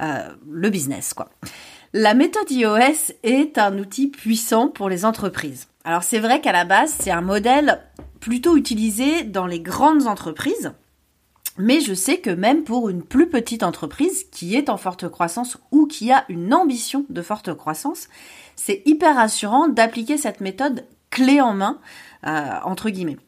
Euh, 0.00 0.28
le 0.48 0.70
business, 0.70 1.12
quoi. 1.12 1.28
La 1.92 2.14
méthode 2.14 2.52
iOS 2.52 3.12
est 3.24 3.58
un 3.58 3.76
outil 3.76 4.06
puissant 4.06 4.68
pour 4.68 4.88
les 4.88 5.04
entreprises. 5.04 5.66
Alors 5.82 6.04
c'est 6.04 6.20
vrai 6.20 6.40
qu'à 6.40 6.52
la 6.52 6.64
base, 6.64 6.94
c'est 7.00 7.10
un 7.10 7.20
modèle 7.20 7.80
plutôt 8.20 8.56
utilisé 8.56 9.24
dans 9.24 9.46
les 9.46 9.58
grandes 9.58 10.06
entreprises, 10.06 10.72
mais 11.60 11.80
je 11.80 11.94
sais 11.94 12.18
que 12.18 12.30
même 12.30 12.64
pour 12.64 12.88
une 12.88 13.02
plus 13.02 13.28
petite 13.28 13.62
entreprise 13.62 14.24
qui 14.30 14.56
est 14.56 14.68
en 14.68 14.76
forte 14.76 15.08
croissance 15.08 15.58
ou 15.70 15.86
qui 15.86 16.10
a 16.10 16.24
une 16.28 16.52
ambition 16.54 17.04
de 17.08 17.22
forte 17.22 17.54
croissance, 17.54 18.08
c'est 18.56 18.82
hyper 18.86 19.16
rassurant 19.16 19.68
d'appliquer 19.68 20.16
cette 20.16 20.40
méthode 20.40 20.84
clé 21.10 21.40
en 21.40 21.54
main, 21.54 21.78
euh, 22.26 22.50
entre 22.64 22.90
guillemets. 22.90 23.18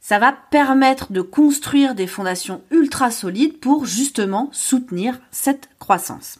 Ça 0.00 0.18
va 0.18 0.32
permettre 0.32 1.12
de 1.12 1.20
construire 1.20 1.94
des 1.94 2.06
fondations 2.06 2.62
ultra 2.70 3.10
solides 3.10 3.58
pour 3.60 3.84
justement 3.84 4.48
soutenir 4.52 5.20
cette 5.30 5.68
croissance. 5.78 6.38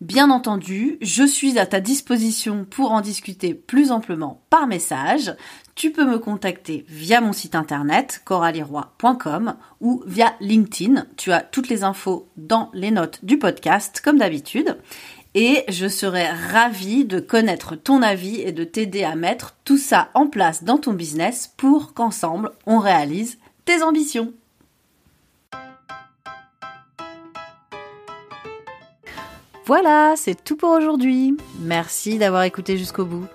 Bien 0.00 0.30
entendu, 0.30 0.96
je 1.00 1.24
suis 1.24 1.58
à 1.58 1.66
ta 1.66 1.80
disposition 1.80 2.64
pour 2.64 2.92
en 2.92 3.00
discuter 3.00 3.52
plus 3.52 3.90
amplement 3.90 4.40
par 4.48 4.68
message. 4.68 5.34
Tu 5.78 5.92
peux 5.92 6.04
me 6.04 6.18
contacter 6.18 6.84
via 6.88 7.20
mon 7.20 7.32
site 7.32 7.54
internet 7.54 8.22
coraliroy.com 8.24 9.54
ou 9.80 10.02
via 10.06 10.34
LinkedIn. 10.40 11.06
Tu 11.16 11.30
as 11.30 11.40
toutes 11.40 11.68
les 11.68 11.84
infos 11.84 12.26
dans 12.36 12.68
les 12.74 12.90
notes 12.90 13.24
du 13.24 13.38
podcast 13.38 14.00
comme 14.04 14.18
d'habitude. 14.18 14.76
Et 15.36 15.62
je 15.68 15.86
serai 15.86 16.26
ravie 16.26 17.04
de 17.04 17.20
connaître 17.20 17.76
ton 17.76 18.02
avis 18.02 18.40
et 18.40 18.50
de 18.50 18.64
t'aider 18.64 19.04
à 19.04 19.14
mettre 19.14 19.54
tout 19.64 19.78
ça 19.78 20.10
en 20.14 20.26
place 20.26 20.64
dans 20.64 20.78
ton 20.78 20.94
business 20.94 21.54
pour 21.56 21.94
qu'ensemble 21.94 22.50
on 22.66 22.80
réalise 22.80 23.38
tes 23.64 23.80
ambitions. 23.84 24.32
Voilà, 29.64 30.14
c'est 30.16 30.42
tout 30.42 30.56
pour 30.56 30.70
aujourd'hui. 30.70 31.36
Merci 31.60 32.18
d'avoir 32.18 32.42
écouté 32.42 32.76
jusqu'au 32.76 33.04
bout. 33.04 33.28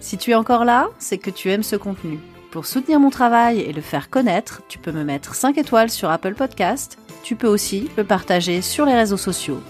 Si 0.00 0.16
tu 0.16 0.30
es 0.30 0.34
encore 0.34 0.64
là, 0.64 0.88
c'est 0.98 1.18
que 1.18 1.30
tu 1.30 1.50
aimes 1.50 1.62
ce 1.62 1.76
contenu. 1.76 2.18
Pour 2.50 2.66
soutenir 2.66 3.00
mon 3.00 3.10
travail 3.10 3.60
et 3.60 3.72
le 3.72 3.82
faire 3.82 4.10
connaître, 4.10 4.62
tu 4.68 4.78
peux 4.78 4.92
me 4.92 5.04
mettre 5.04 5.34
5 5.34 5.58
étoiles 5.58 5.90
sur 5.90 6.10
Apple 6.10 6.34
Podcast. 6.34 6.98
Tu 7.22 7.36
peux 7.36 7.48
aussi 7.48 7.90
le 7.96 8.04
partager 8.04 8.62
sur 8.62 8.86
les 8.86 8.94
réseaux 8.94 9.16
sociaux. 9.16 9.60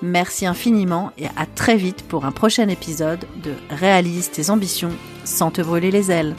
Merci 0.00 0.46
infiniment 0.46 1.12
et 1.18 1.26
à 1.36 1.46
très 1.46 1.76
vite 1.76 2.06
pour 2.06 2.24
un 2.24 2.32
prochain 2.32 2.68
épisode 2.68 3.26
de 3.42 3.54
Réalise 3.70 4.30
tes 4.30 4.50
ambitions 4.50 4.92
sans 5.24 5.50
te 5.50 5.60
brûler 5.60 5.90
les 5.90 6.10
ailes. 6.10 6.34